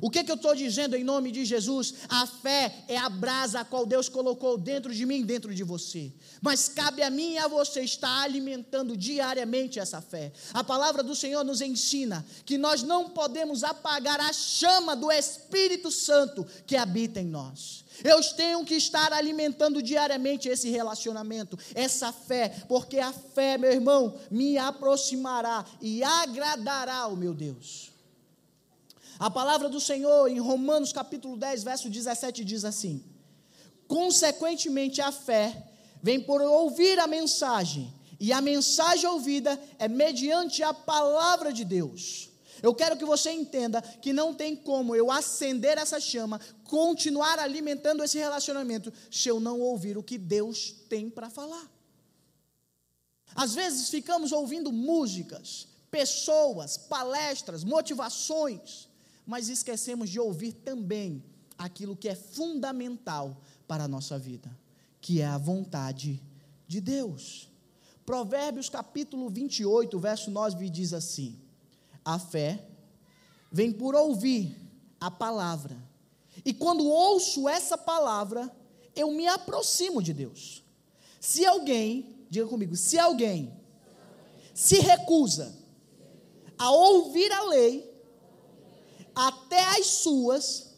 O 0.00 0.10
que, 0.10 0.22
que 0.22 0.30
eu 0.30 0.36
estou 0.36 0.54
dizendo 0.54 0.96
em 0.96 1.02
nome 1.02 1.32
de 1.32 1.44
Jesus? 1.44 1.94
A 2.08 2.26
fé 2.26 2.84
é 2.86 2.96
a 2.96 3.08
brasa 3.08 3.60
a 3.60 3.64
qual 3.64 3.84
Deus 3.84 4.08
colocou 4.08 4.56
dentro 4.56 4.94
de 4.94 5.04
mim, 5.04 5.24
dentro 5.24 5.54
de 5.54 5.64
você. 5.64 6.12
Mas 6.40 6.68
cabe 6.68 7.02
a 7.02 7.10
mim 7.10 7.32
e 7.32 7.38
a 7.38 7.48
você 7.48 7.80
estar 7.82 8.22
alimentando 8.22 8.96
diariamente 8.96 9.78
essa 9.78 10.00
fé. 10.00 10.32
A 10.54 10.62
palavra 10.62 11.02
do 11.02 11.16
Senhor 11.16 11.44
nos 11.44 11.60
ensina 11.60 12.24
que 12.44 12.56
nós 12.56 12.82
não 12.82 13.10
podemos 13.10 13.64
apagar 13.64 14.20
a 14.20 14.32
chama 14.32 14.94
do 14.94 15.10
Espírito 15.10 15.90
Santo 15.90 16.46
que 16.66 16.76
habita 16.76 17.20
em 17.20 17.26
nós. 17.26 17.84
Eu 18.04 18.22
tenho 18.34 18.64
que 18.64 18.74
estar 18.74 19.12
alimentando 19.12 19.82
diariamente 19.82 20.48
esse 20.48 20.70
relacionamento, 20.70 21.58
essa 21.74 22.12
fé, 22.12 22.48
porque 22.68 22.98
a 22.98 23.12
fé, 23.12 23.58
meu 23.58 23.72
irmão, 23.72 24.14
me 24.30 24.56
aproximará 24.56 25.64
e 25.80 26.04
agradará 26.04 27.08
o 27.08 27.16
meu 27.16 27.34
Deus. 27.34 27.97
A 29.18 29.28
palavra 29.28 29.68
do 29.68 29.80
Senhor 29.80 30.28
em 30.28 30.38
Romanos 30.38 30.92
capítulo 30.92 31.36
10, 31.36 31.64
verso 31.64 31.90
17 31.90 32.44
diz 32.44 32.64
assim: 32.64 33.04
Consequentemente, 33.88 35.00
a 35.00 35.10
fé 35.10 35.70
vem 36.00 36.20
por 36.20 36.40
ouvir 36.40 37.00
a 37.00 37.06
mensagem, 37.06 37.92
e 38.20 38.32
a 38.32 38.40
mensagem 38.40 39.08
ouvida 39.08 39.60
é 39.78 39.88
mediante 39.88 40.62
a 40.62 40.72
palavra 40.72 41.52
de 41.52 41.64
Deus. 41.64 42.28
Eu 42.62 42.74
quero 42.74 42.96
que 42.96 43.04
você 43.04 43.30
entenda 43.30 43.80
que 43.82 44.12
não 44.12 44.34
tem 44.34 44.54
como 44.54 44.94
eu 44.94 45.10
acender 45.10 45.78
essa 45.78 46.00
chama, 46.00 46.40
continuar 46.64 47.38
alimentando 47.38 48.02
esse 48.02 48.18
relacionamento, 48.18 48.92
se 49.10 49.28
eu 49.28 49.38
não 49.38 49.60
ouvir 49.60 49.96
o 49.96 50.02
que 50.02 50.18
Deus 50.18 50.74
tem 50.88 51.08
para 51.08 51.30
falar. 51.30 51.70
Às 53.34 53.54
vezes 53.54 53.88
ficamos 53.88 54.32
ouvindo 54.32 54.72
músicas, 54.72 55.68
pessoas, 55.90 56.76
palestras, 56.76 57.62
motivações, 57.62 58.87
mas 59.28 59.50
esquecemos 59.50 60.08
de 60.08 60.18
ouvir 60.18 60.54
também 60.54 61.22
aquilo 61.58 61.94
que 61.94 62.08
é 62.08 62.14
fundamental 62.14 63.42
para 63.66 63.84
a 63.84 63.88
nossa 63.88 64.18
vida, 64.18 64.50
que 65.02 65.20
é 65.20 65.26
a 65.26 65.36
vontade 65.36 66.22
de 66.66 66.80
Deus. 66.80 67.46
Provérbios 68.06 68.70
capítulo 68.70 69.28
28, 69.28 69.98
verso 69.98 70.30
9 70.30 70.70
diz 70.70 70.94
assim: 70.94 71.38
A 72.02 72.18
fé 72.18 72.66
vem 73.52 73.70
por 73.70 73.94
ouvir 73.94 74.56
a 74.98 75.10
palavra, 75.10 75.76
e 76.42 76.54
quando 76.54 76.86
ouço 76.86 77.46
essa 77.50 77.76
palavra, 77.76 78.50
eu 78.96 79.12
me 79.12 79.28
aproximo 79.28 80.02
de 80.02 80.14
Deus. 80.14 80.64
Se 81.20 81.44
alguém, 81.44 82.24
diga 82.30 82.46
comigo, 82.46 82.74
se 82.74 82.98
alguém 82.98 83.52
se 84.54 84.78
recusa 84.78 85.54
a 86.56 86.70
ouvir 86.70 87.30
a 87.30 87.42
lei 87.42 87.97
até 89.18 89.64
as 89.76 89.86
suas 89.86 90.68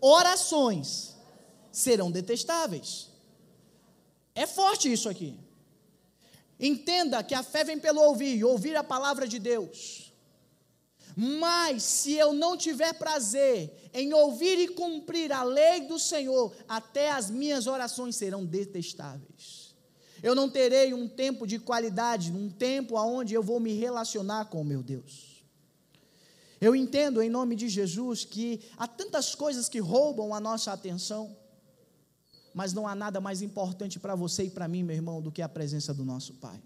orações 0.00 1.16
serão 1.72 2.08
detestáveis. 2.08 3.08
É 4.32 4.46
forte 4.46 4.92
isso 4.92 5.08
aqui. 5.08 5.36
Entenda 6.60 7.20
que 7.24 7.34
a 7.34 7.42
fé 7.42 7.64
vem 7.64 7.80
pelo 7.80 8.00
ouvir, 8.00 8.44
ouvir 8.44 8.76
a 8.76 8.84
palavra 8.84 9.26
de 9.26 9.40
Deus. 9.40 10.12
Mas 11.16 11.82
se 11.82 12.12
eu 12.12 12.32
não 12.32 12.56
tiver 12.56 12.92
prazer 12.92 13.90
em 13.92 14.14
ouvir 14.14 14.60
e 14.60 14.68
cumprir 14.68 15.32
a 15.32 15.42
lei 15.42 15.80
do 15.80 15.98
Senhor, 15.98 16.54
até 16.68 17.10
as 17.10 17.28
minhas 17.28 17.66
orações 17.66 18.14
serão 18.14 18.44
detestáveis. 18.44 19.74
Eu 20.22 20.36
não 20.36 20.48
terei 20.48 20.94
um 20.94 21.08
tempo 21.08 21.44
de 21.44 21.58
qualidade, 21.58 22.30
um 22.30 22.48
tempo 22.48 22.96
onde 22.96 23.34
eu 23.34 23.42
vou 23.42 23.58
me 23.58 23.72
relacionar 23.72 24.44
com 24.44 24.60
o 24.60 24.64
meu 24.64 24.80
Deus. 24.80 25.31
Eu 26.62 26.76
entendo 26.76 27.20
em 27.20 27.28
nome 27.28 27.56
de 27.56 27.68
Jesus 27.68 28.24
que 28.24 28.60
há 28.76 28.86
tantas 28.86 29.34
coisas 29.34 29.68
que 29.68 29.80
roubam 29.80 30.32
a 30.32 30.38
nossa 30.38 30.72
atenção, 30.72 31.36
mas 32.54 32.72
não 32.72 32.86
há 32.86 32.94
nada 32.94 33.20
mais 33.20 33.42
importante 33.42 33.98
para 33.98 34.14
você 34.14 34.44
e 34.44 34.50
para 34.50 34.68
mim, 34.68 34.84
meu 34.84 34.94
irmão, 34.94 35.20
do 35.20 35.32
que 35.32 35.42
a 35.42 35.48
presença 35.48 35.92
do 35.92 36.04
nosso 36.04 36.34
Pai. 36.34 36.62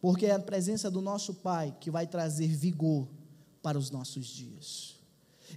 Porque 0.00 0.26
é 0.26 0.30
a 0.30 0.38
presença 0.38 0.88
do 0.88 1.00
nosso 1.00 1.34
Pai 1.34 1.76
que 1.80 1.90
vai 1.90 2.06
trazer 2.06 2.46
vigor 2.46 3.08
para 3.60 3.76
os 3.76 3.90
nossos 3.90 4.28
dias. 4.28 5.00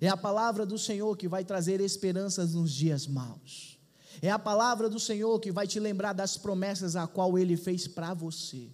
É 0.01 0.09
a 0.09 0.17
palavra 0.17 0.65
do 0.65 0.79
Senhor 0.79 1.15
que 1.15 1.27
vai 1.27 1.45
trazer 1.45 1.79
esperanças 1.79 2.55
nos 2.55 2.71
dias 2.71 3.05
maus. 3.05 3.77
É 4.23 4.31
a 4.31 4.39
palavra 4.39 4.89
do 4.89 4.99
Senhor 4.99 5.39
que 5.39 5.51
vai 5.51 5.67
te 5.67 5.79
lembrar 5.79 6.13
das 6.13 6.35
promessas 6.35 6.95
a 6.95 7.05
qual 7.05 7.37
ele 7.37 7.57
fez 7.57 7.87
para 7.87 8.15
você. 8.15 8.71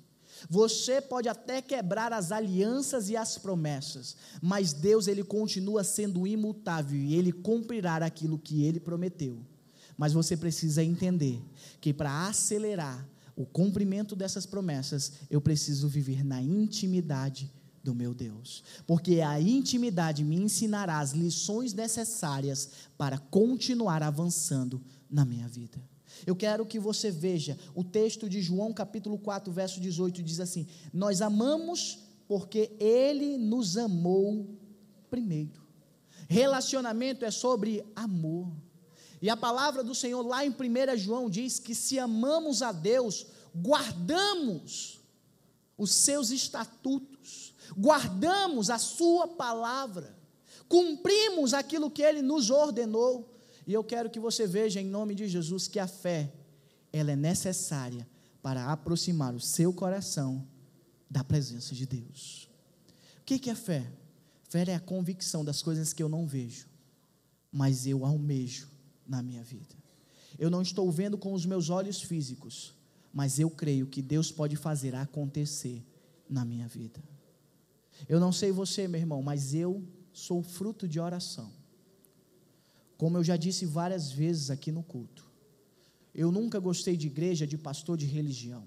Você 0.50 1.02
pode 1.02 1.30
até 1.30 1.62
quebrar 1.62 2.12
as 2.14 2.32
alianças 2.32 3.10
e 3.10 3.16
as 3.16 3.38
promessas, 3.38 4.16
mas 4.42 4.74
Deus 4.74 5.08
ele 5.08 5.24
continua 5.24 5.84
sendo 5.84 6.28
imutável 6.28 7.00
e 7.00 7.16
ele 7.16 7.32
cumprirá 7.32 7.98
aquilo 7.98 8.38
que 8.38 8.64
ele 8.64 8.80
prometeu. 8.80 9.40
Mas 9.98 10.14
você 10.14 10.36
precisa 10.36 10.84
entender 10.84 11.42
que 11.80 11.94
para 11.94 12.28
acelerar 12.28 13.08
o 13.36 13.46
cumprimento 13.46 14.16
dessas 14.16 14.46
promessas, 14.46 15.14
eu 15.30 15.42
preciso 15.42 15.88
viver 15.88 16.24
na 16.24 16.42
intimidade 16.42 17.52
do 17.84 17.94
meu 17.94 18.14
Deus, 18.14 18.64
porque 18.88 19.20
a 19.20 19.42
intimidade 19.42 20.24
me 20.24 20.38
ensinará 20.38 21.00
as 21.00 21.12
lições 21.12 21.74
necessárias 21.74 22.70
para 22.98 23.18
continuar 23.18 24.02
avançando 24.02 24.82
na 25.10 25.26
minha 25.26 25.48
vida. 25.48 25.93
Eu 26.26 26.36
quero 26.36 26.66
que 26.66 26.80
você 26.80 27.12
veja 27.12 27.58
o 27.76 27.84
texto 27.84 28.30
de 28.30 28.42
João, 28.42 28.74
capítulo 28.74 29.18
4, 29.18 29.52
verso 29.52 29.80
18, 29.80 30.24
diz 30.24 30.40
assim: 30.40 30.68
Nós 30.94 31.22
amamos 31.22 32.00
porque 32.28 32.72
Ele 32.80 33.38
nos 33.38 33.78
amou 33.78 34.48
primeiro. 35.10 35.62
Relacionamento 36.28 37.26
é 37.26 37.32
sobre 37.32 37.86
amor. 37.96 38.52
E 39.22 39.30
a 39.30 39.38
palavra 39.38 39.84
do 39.84 39.96
Senhor 39.96 40.22
lá 40.22 40.46
em 40.46 40.50
1 40.50 40.98
João 40.98 41.30
diz 41.30 41.60
que 41.60 41.74
se 41.74 41.98
amamos 42.00 42.62
a 42.62 42.72
Deus, 42.72 43.26
guardamos 43.56 45.00
os 45.78 45.94
seus 45.94 46.30
estatutos, 46.30 47.54
guardamos 47.78 48.70
a 48.70 48.78
sua 48.78 49.28
palavra, 49.28 50.18
cumprimos 50.68 51.54
aquilo 51.54 51.90
que 51.92 52.02
ele 52.02 52.22
nos 52.22 52.50
ordenou. 52.50 53.33
E 53.66 53.74
eu 53.74 53.84
quero 53.84 54.10
que 54.10 54.20
você 54.20 54.46
veja 54.46 54.82
em 54.82 54.86
nome 54.86 55.16
de 55.16 55.28
Jesus 55.28 55.68
que 55.68 55.80
a 55.80 55.88
fé, 55.88 56.32
ela 56.92 57.12
é 57.12 57.16
necessária 57.16 58.08
para 58.42 58.72
aproximar 58.72 59.34
o 59.34 59.40
seu 59.40 59.72
coração 59.74 60.46
da 61.10 61.24
presença 61.24 61.74
de 61.74 61.86
Deus. 61.86 62.50
O 63.20 63.24
que 63.24 63.50
é 63.50 63.56
fé? 63.56 63.90
Fé 64.50 64.70
é 64.70 64.76
a 64.76 64.80
convicção 64.80 65.44
das 65.44 65.62
coisas 65.62 65.94
que 65.94 66.04
eu 66.04 66.10
não 66.10 66.28
vejo, 66.28 66.68
mas 67.52 67.88
eu 67.88 68.06
almejo 68.06 68.68
na 69.08 69.24
minha 69.24 69.44
vida. 69.44 69.76
Eu 70.38 70.50
não 70.50 70.62
estou 70.62 70.92
vendo 70.92 71.18
com 71.18 71.34
os 71.34 71.46
meus 71.46 71.70
olhos 71.70 72.02
físicos, 72.02 72.74
mas 73.14 73.40
eu 73.40 73.50
creio 73.50 73.88
que 73.88 74.02
Deus 74.02 74.32
pode 74.32 74.56
fazer 74.56 74.94
acontecer 74.96 75.84
na 76.30 76.44
minha 76.44 76.68
vida. 76.68 77.02
Eu 78.10 78.20
não 78.20 78.32
sei 78.32 78.52
você, 78.52 78.88
meu 78.88 79.00
irmão, 79.00 79.22
mas 79.22 79.54
eu 79.54 79.84
sou 80.12 80.42
fruto 80.44 80.88
de 80.88 81.00
oração. 81.00 81.52
Como 83.04 83.18
eu 83.18 83.24
já 83.26 83.36
disse 83.36 83.66
várias 83.66 84.14
vezes 84.14 84.50
aqui 84.50 84.72
no 84.72 84.82
culto, 84.82 85.30
eu 86.16 86.32
nunca 86.32 86.58
gostei 86.58 86.96
de 86.96 87.08
igreja, 87.08 87.46
de 87.46 87.58
pastor, 87.58 87.98
de 87.98 88.06
religião. 88.06 88.64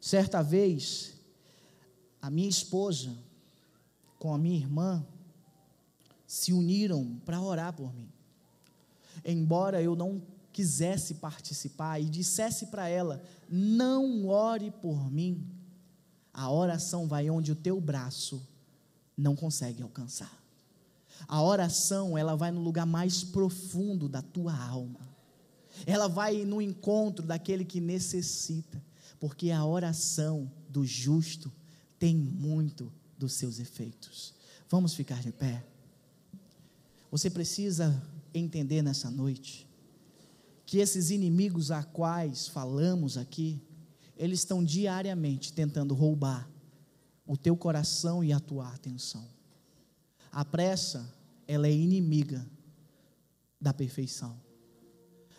Certa 0.00 0.40
vez, 0.40 1.20
a 2.22 2.30
minha 2.30 2.48
esposa 2.48 3.14
com 4.18 4.32
a 4.32 4.38
minha 4.38 4.56
irmã 4.56 5.06
se 6.26 6.54
uniram 6.54 7.20
para 7.26 7.42
orar 7.42 7.74
por 7.74 7.94
mim. 7.94 8.08
Embora 9.22 9.82
eu 9.82 9.94
não 9.94 10.22
quisesse 10.50 11.16
participar 11.16 12.00
e 12.00 12.06
dissesse 12.06 12.68
para 12.68 12.88
ela: 12.88 13.22
Não 13.50 14.28
ore 14.28 14.70
por 14.70 15.12
mim, 15.12 15.46
a 16.32 16.50
oração 16.50 17.06
vai 17.06 17.28
onde 17.28 17.52
o 17.52 17.56
teu 17.56 17.78
braço 17.82 18.42
não 19.14 19.36
consegue 19.36 19.82
alcançar. 19.82 20.39
A 21.28 21.42
oração, 21.42 22.16
ela 22.16 22.36
vai 22.36 22.50
no 22.50 22.60
lugar 22.60 22.86
mais 22.86 23.22
profundo 23.22 24.08
da 24.08 24.22
tua 24.22 24.54
alma. 24.56 25.08
Ela 25.86 26.08
vai 26.08 26.44
no 26.44 26.60
encontro 26.60 27.26
daquele 27.26 27.64
que 27.64 27.80
necessita, 27.80 28.82
porque 29.18 29.50
a 29.50 29.64
oração 29.64 30.50
do 30.68 30.84
justo 30.84 31.52
tem 31.98 32.16
muito 32.16 32.92
dos 33.18 33.34
seus 33.34 33.58
efeitos. 33.58 34.34
Vamos 34.68 34.94
ficar 34.94 35.20
de 35.20 35.32
pé. 35.32 35.64
Você 37.10 37.28
precisa 37.28 38.02
entender 38.32 38.82
nessa 38.82 39.10
noite 39.10 39.68
que 40.64 40.78
esses 40.78 41.10
inimigos 41.10 41.72
a 41.72 41.82
quais 41.82 42.46
falamos 42.46 43.18
aqui, 43.18 43.60
eles 44.16 44.38
estão 44.38 44.62
diariamente 44.62 45.52
tentando 45.52 45.94
roubar 45.94 46.48
o 47.26 47.36
teu 47.36 47.56
coração 47.56 48.22
e 48.22 48.32
a 48.32 48.38
tua 48.38 48.68
atenção. 48.68 49.26
A 50.32 50.44
pressa, 50.44 51.12
ela 51.46 51.66
é 51.66 51.72
inimiga 51.72 52.46
da 53.60 53.74
perfeição. 53.74 54.40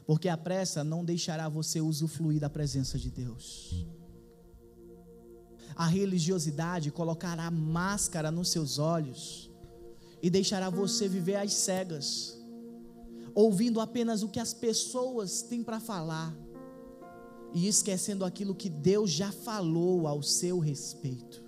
Porque 0.05 0.27
a 0.27 0.37
pressa 0.37 0.83
não 0.83 1.05
deixará 1.05 1.47
você 1.47 1.79
usufruir 1.79 2.39
da 2.39 2.49
presença 2.49 2.99
de 2.99 3.09
Deus. 3.09 3.85
A 5.75 5.85
religiosidade 5.85 6.91
colocará 6.91 7.49
máscara 7.49 8.29
nos 8.29 8.49
seus 8.49 8.77
olhos 8.77 9.49
e 10.21 10.29
deixará 10.29 10.69
você 10.69 11.07
viver 11.07 11.35
às 11.35 11.53
cegas, 11.53 12.37
ouvindo 13.33 13.79
apenas 13.79 14.21
o 14.21 14.29
que 14.29 14.39
as 14.39 14.53
pessoas 14.53 15.41
têm 15.41 15.63
para 15.63 15.79
falar 15.79 16.35
e 17.53 17.67
esquecendo 17.67 18.25
aquilo 18.25 18.53
que 18.53 18.69
Deus 18.69 19.09
já 19.09 19.31
falou 19.31 20.07
ao 20.07 20.21
seu 20.21 20.59
respeito. 20.59 21.43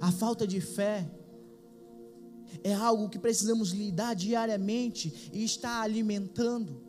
A 0.00 0.10
falta 0.10 0.46
de 0.46 0.60
fé 0.60 1.08
é 2.62 2.72
algo 2.72 3.08
que 3.08 3.18
precisamos 3.18 3.70
lidar 3.70 4.14
diariamente 4.14 5.30
e 5.32 5.44
estar 5.44 5.82
alimentando. 5.82 6.82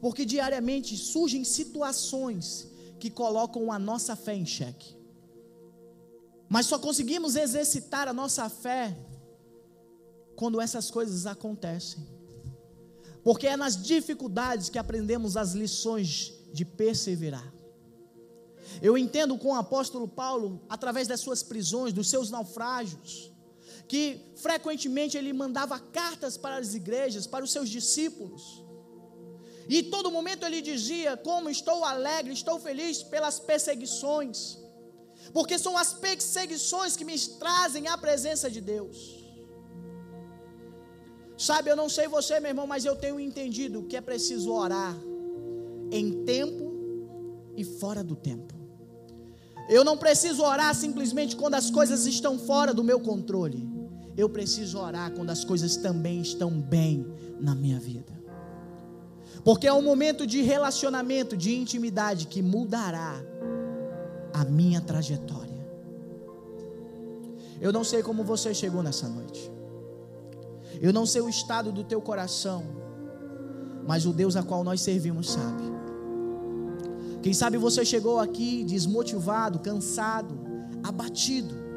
Porque 0.00 0.24
diariamente 0.24 0.96
surgem 0.96 1.44
situações 1.44 2.68
que 2.98 3.10
colocam 3.10 3.70
a 3.72 3.78
nossa 3.78 4.14
fé 4.16 4.34
em 4.34 4.46
xeque. 4.46 4.96
Mas 6.48 6.66
só 6.66 6.78
conseguimos 6.78 7.36
exercitar 7.36 8.08
a 8.08 8.12
nossa 8.12 8.48
fé 8.48 8.96
quando 10.34 10.60
essas 10.60 10.90
coisas 10.90 11.26
acontecem. 11.26 12.06
Porque 13.22 13.46
é 13.46 13.56
nas 13.56 13.76
dificuldades 13.76 14.68
que 14.68 14.78
aprendemos 14.78 15.36
as 15.36 15.52
lições 15.52 16.32
de 16.52 16.64
perseverar. 16.64 17.52
Eu 18.80 18.96
entendo 18.96 19.36
com 19.36 19.48
o 19.48 19.54
apóstolo 19.54 20.06
Paulo, 20.06 20.62
através 20.68 21.08
das 21.08 21.20
suas 21.20 21.42
prisões, 21.42 21.92
dos 21.92 22.08
seus 22.08 22.30
naufrágios, 22.30 23.32
que 23.88 24.20
frequentemente 24.36 25.16
ele 25.16 25.32
mandava 25.32 25.80
cartas 25.80 26.36
para 26.36 26.58
as 26.58 26.74
igrejas, 26.74 27.26
para 27.26 27.44
os 27.44 27.50
seus 27.50 27.68
discípulos. 27.70 28.62
E 29.68 29.82
todo 29.82 30.10
momento 30.10 30.44
ele 30.44 30.60
dizia: 30.60 31.16
Como 31.16 31.48
estou 31.48 31.84
alegre, 31.84 32.32
estou 32.32 32.58
feliz 32.58 33.02
pelas 33.02 33.40
perseguições, 33.40 34.58
porque 35.32 35.58
são 35.58 35.76
as 35.76 35.94
perseguições 35.94 36.96
que 36.96 37.04
me 37.04 37.18
trazem 37.44 37.88
a 37.88 37.96
presença 37.96 38.50
de 38.50 38.60
Deus. 38.60 38.98
Sabe, 41.36 41.70
eu 41.70 41.76
não 41.76 41.88
sei 41.88 42.08
você, 42.08 42.40
meu 42.40 42.50
irmão, 42.50 42.66
mas 42.66 42.84
eu 42.84 42.96
tenho 42.96 43.18
entendido 43.18 43.84
que 43.84 43.96
é 43.96 44.00
preciso 44.00 44.52
orar 44.52 44.94
em 45.90 46.24
tempo 46.24 46.74
e 47.56 47.64
fora 47.64 48.02
do 48.02 48.16
tempo. 48.16 48.54
Eu 49.68 49.84
não 49.84 49.96
preciso 49.96 50.42
orar 50.42 50.74
simplesmente 50.74 51.36
quando 51.36 51.54
as 51.54 51.70
coisas 51.70 52.06
estão 52.06 52.38
fora 52.38 52.74
do 52.74 52.82
meu 52.82 52.98
controle 52.98 53.77
eu 54.18 54.28
preciso 54.28 54.80
orar 54.80 55.12
quando 55.12 55.30
as 55.30 55.44
coisas 55.44 55.76
também 55.76 56.20
estão 56.20 56.50
bem 56.50 57.06
na 57.38 57.54
minha 57.54 57.78
vida. 57.78 58.12
Porque 59.44 59.68
é 59.68 59.72
um 59.72 59.80
momento 59.80 60.26
de 60.26 60.42
relacionamento, 60.42 61.36
de 61.36 61.54
intimidade 61.54 62.26
que 62.26 62.42
mudará 62.42 63.14
a 64.34 64.44
minha 64.44 64.80
trajetória. 64.80 65.56
Eu 67.60 67.72
não 67.72 67.84
sei 67.84 68.02
como 68.02 68.24
você 68.24 68.52
chegou 68.52 68.82
nessa 68.82 69.08
noite. 69.08 69.48
Eu 70.80 70.92
não 70.92 71.06
sei 71.06 71.22
o 71.22 71.28
estado 71.28 71.70
do 71.70 71.84
teu 71.84 72.00
coração, 72.00 72.64
mas 73.86 74.04
o 74.04 74.12
Deus 74.12 74.34
a 74.34 74.42
qual 74.42 74.64
nós 74.64 74.80
servimos 74.80 75.30
sabe. 75.30 75.62
Quem 77.22 77.32
sabe 77.32 77.56
você 77.56 77.84
chegou 77.84 78.18
aqui 78.18 78.64
desmotivado, 78.64 79.60
cansado, 79.60 80.36
abatido 80.82 81.67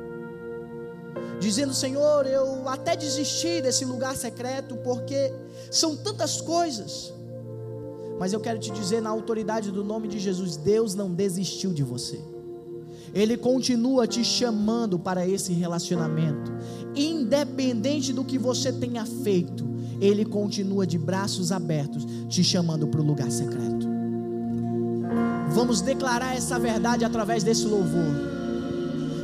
dizendo: 1.40 1.74
Senhor, 1.74 2.26
eu 2.26 2.68
até 2.68 2.96
desisti 2.96 3.62
desse 3.62 3.86
lugar 3.86 4.16
secreto, 4.16 4.76
porque 4.78 5.34
são 5.70 5.96
tantas 5.96 6.42
coisas. 6.42 7.14
Mas 8.20 8.34
eu 8.34 8.40
quero 8.40 8.60
te 8.60 8.72
dizer, 8.72 9.02
na 9.02 9.10
autoridade 9.10 9.72
do 9.72 9.84
nome 9.84 10.08
de 10.08 10.20
Jesus, 10.20 10.56
Deus 10.56 10.94
não 10.94 11.12
desistiu 11.12 11.74
de 11.74 11.82
você. 11.82 12.20
Ele 13.14 13.36
continua 13.36 14.08
te 14.08 14.24
chamando 14.24 14.98
para 15.00 15.28
esse 15.28 15.52
relacionamento, 15.54 16.52
independente 16.96 18.14
do 18.14 18.24
que 18.24 18.38
você 18.38 18.72
tenha 18.72 19.06
feito, 19.06 19.68
Ele 20.00 20.24
continua 20.24 20.86
de 20.86 20.98
braços 20.98 21.52
abertos, 21.52 22.06
te 22.30 22.44
chamando 22.44 22.88
para 22.88 23.02
o 23.02 23.04
lugar 23.04 23.32
secreto. 23.32 23.90
Vamos 25.50 25.82
declarar 25.82 26.36
essa 26.36 26.58
verdade 26.58 27.04
através 27.04 27.44
desse 27.44 27.66
louvor. 27.66 28.41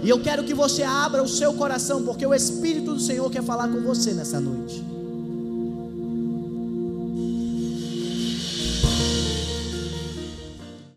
E 0.03 0.09
eu 0.09 0.19
quero 0.19 0.43
que 0.43 0.53
você 0.53 0.83
abra 0.83 1.23
o 1.23 1.27
seu 1.27 1.53
coração, 1.53 2.03
porque 2.03 2.25
o 2.25 2.33
Espírito 2.33 2.93
do 2.93 2.99
Senhor 2.99 3.29
quer 3.29 3.43
falar 3.43 3.67
com 3.67 3.81
você 3.81 4.13
nessa 4.13 4.39
noite. 4.39 4.96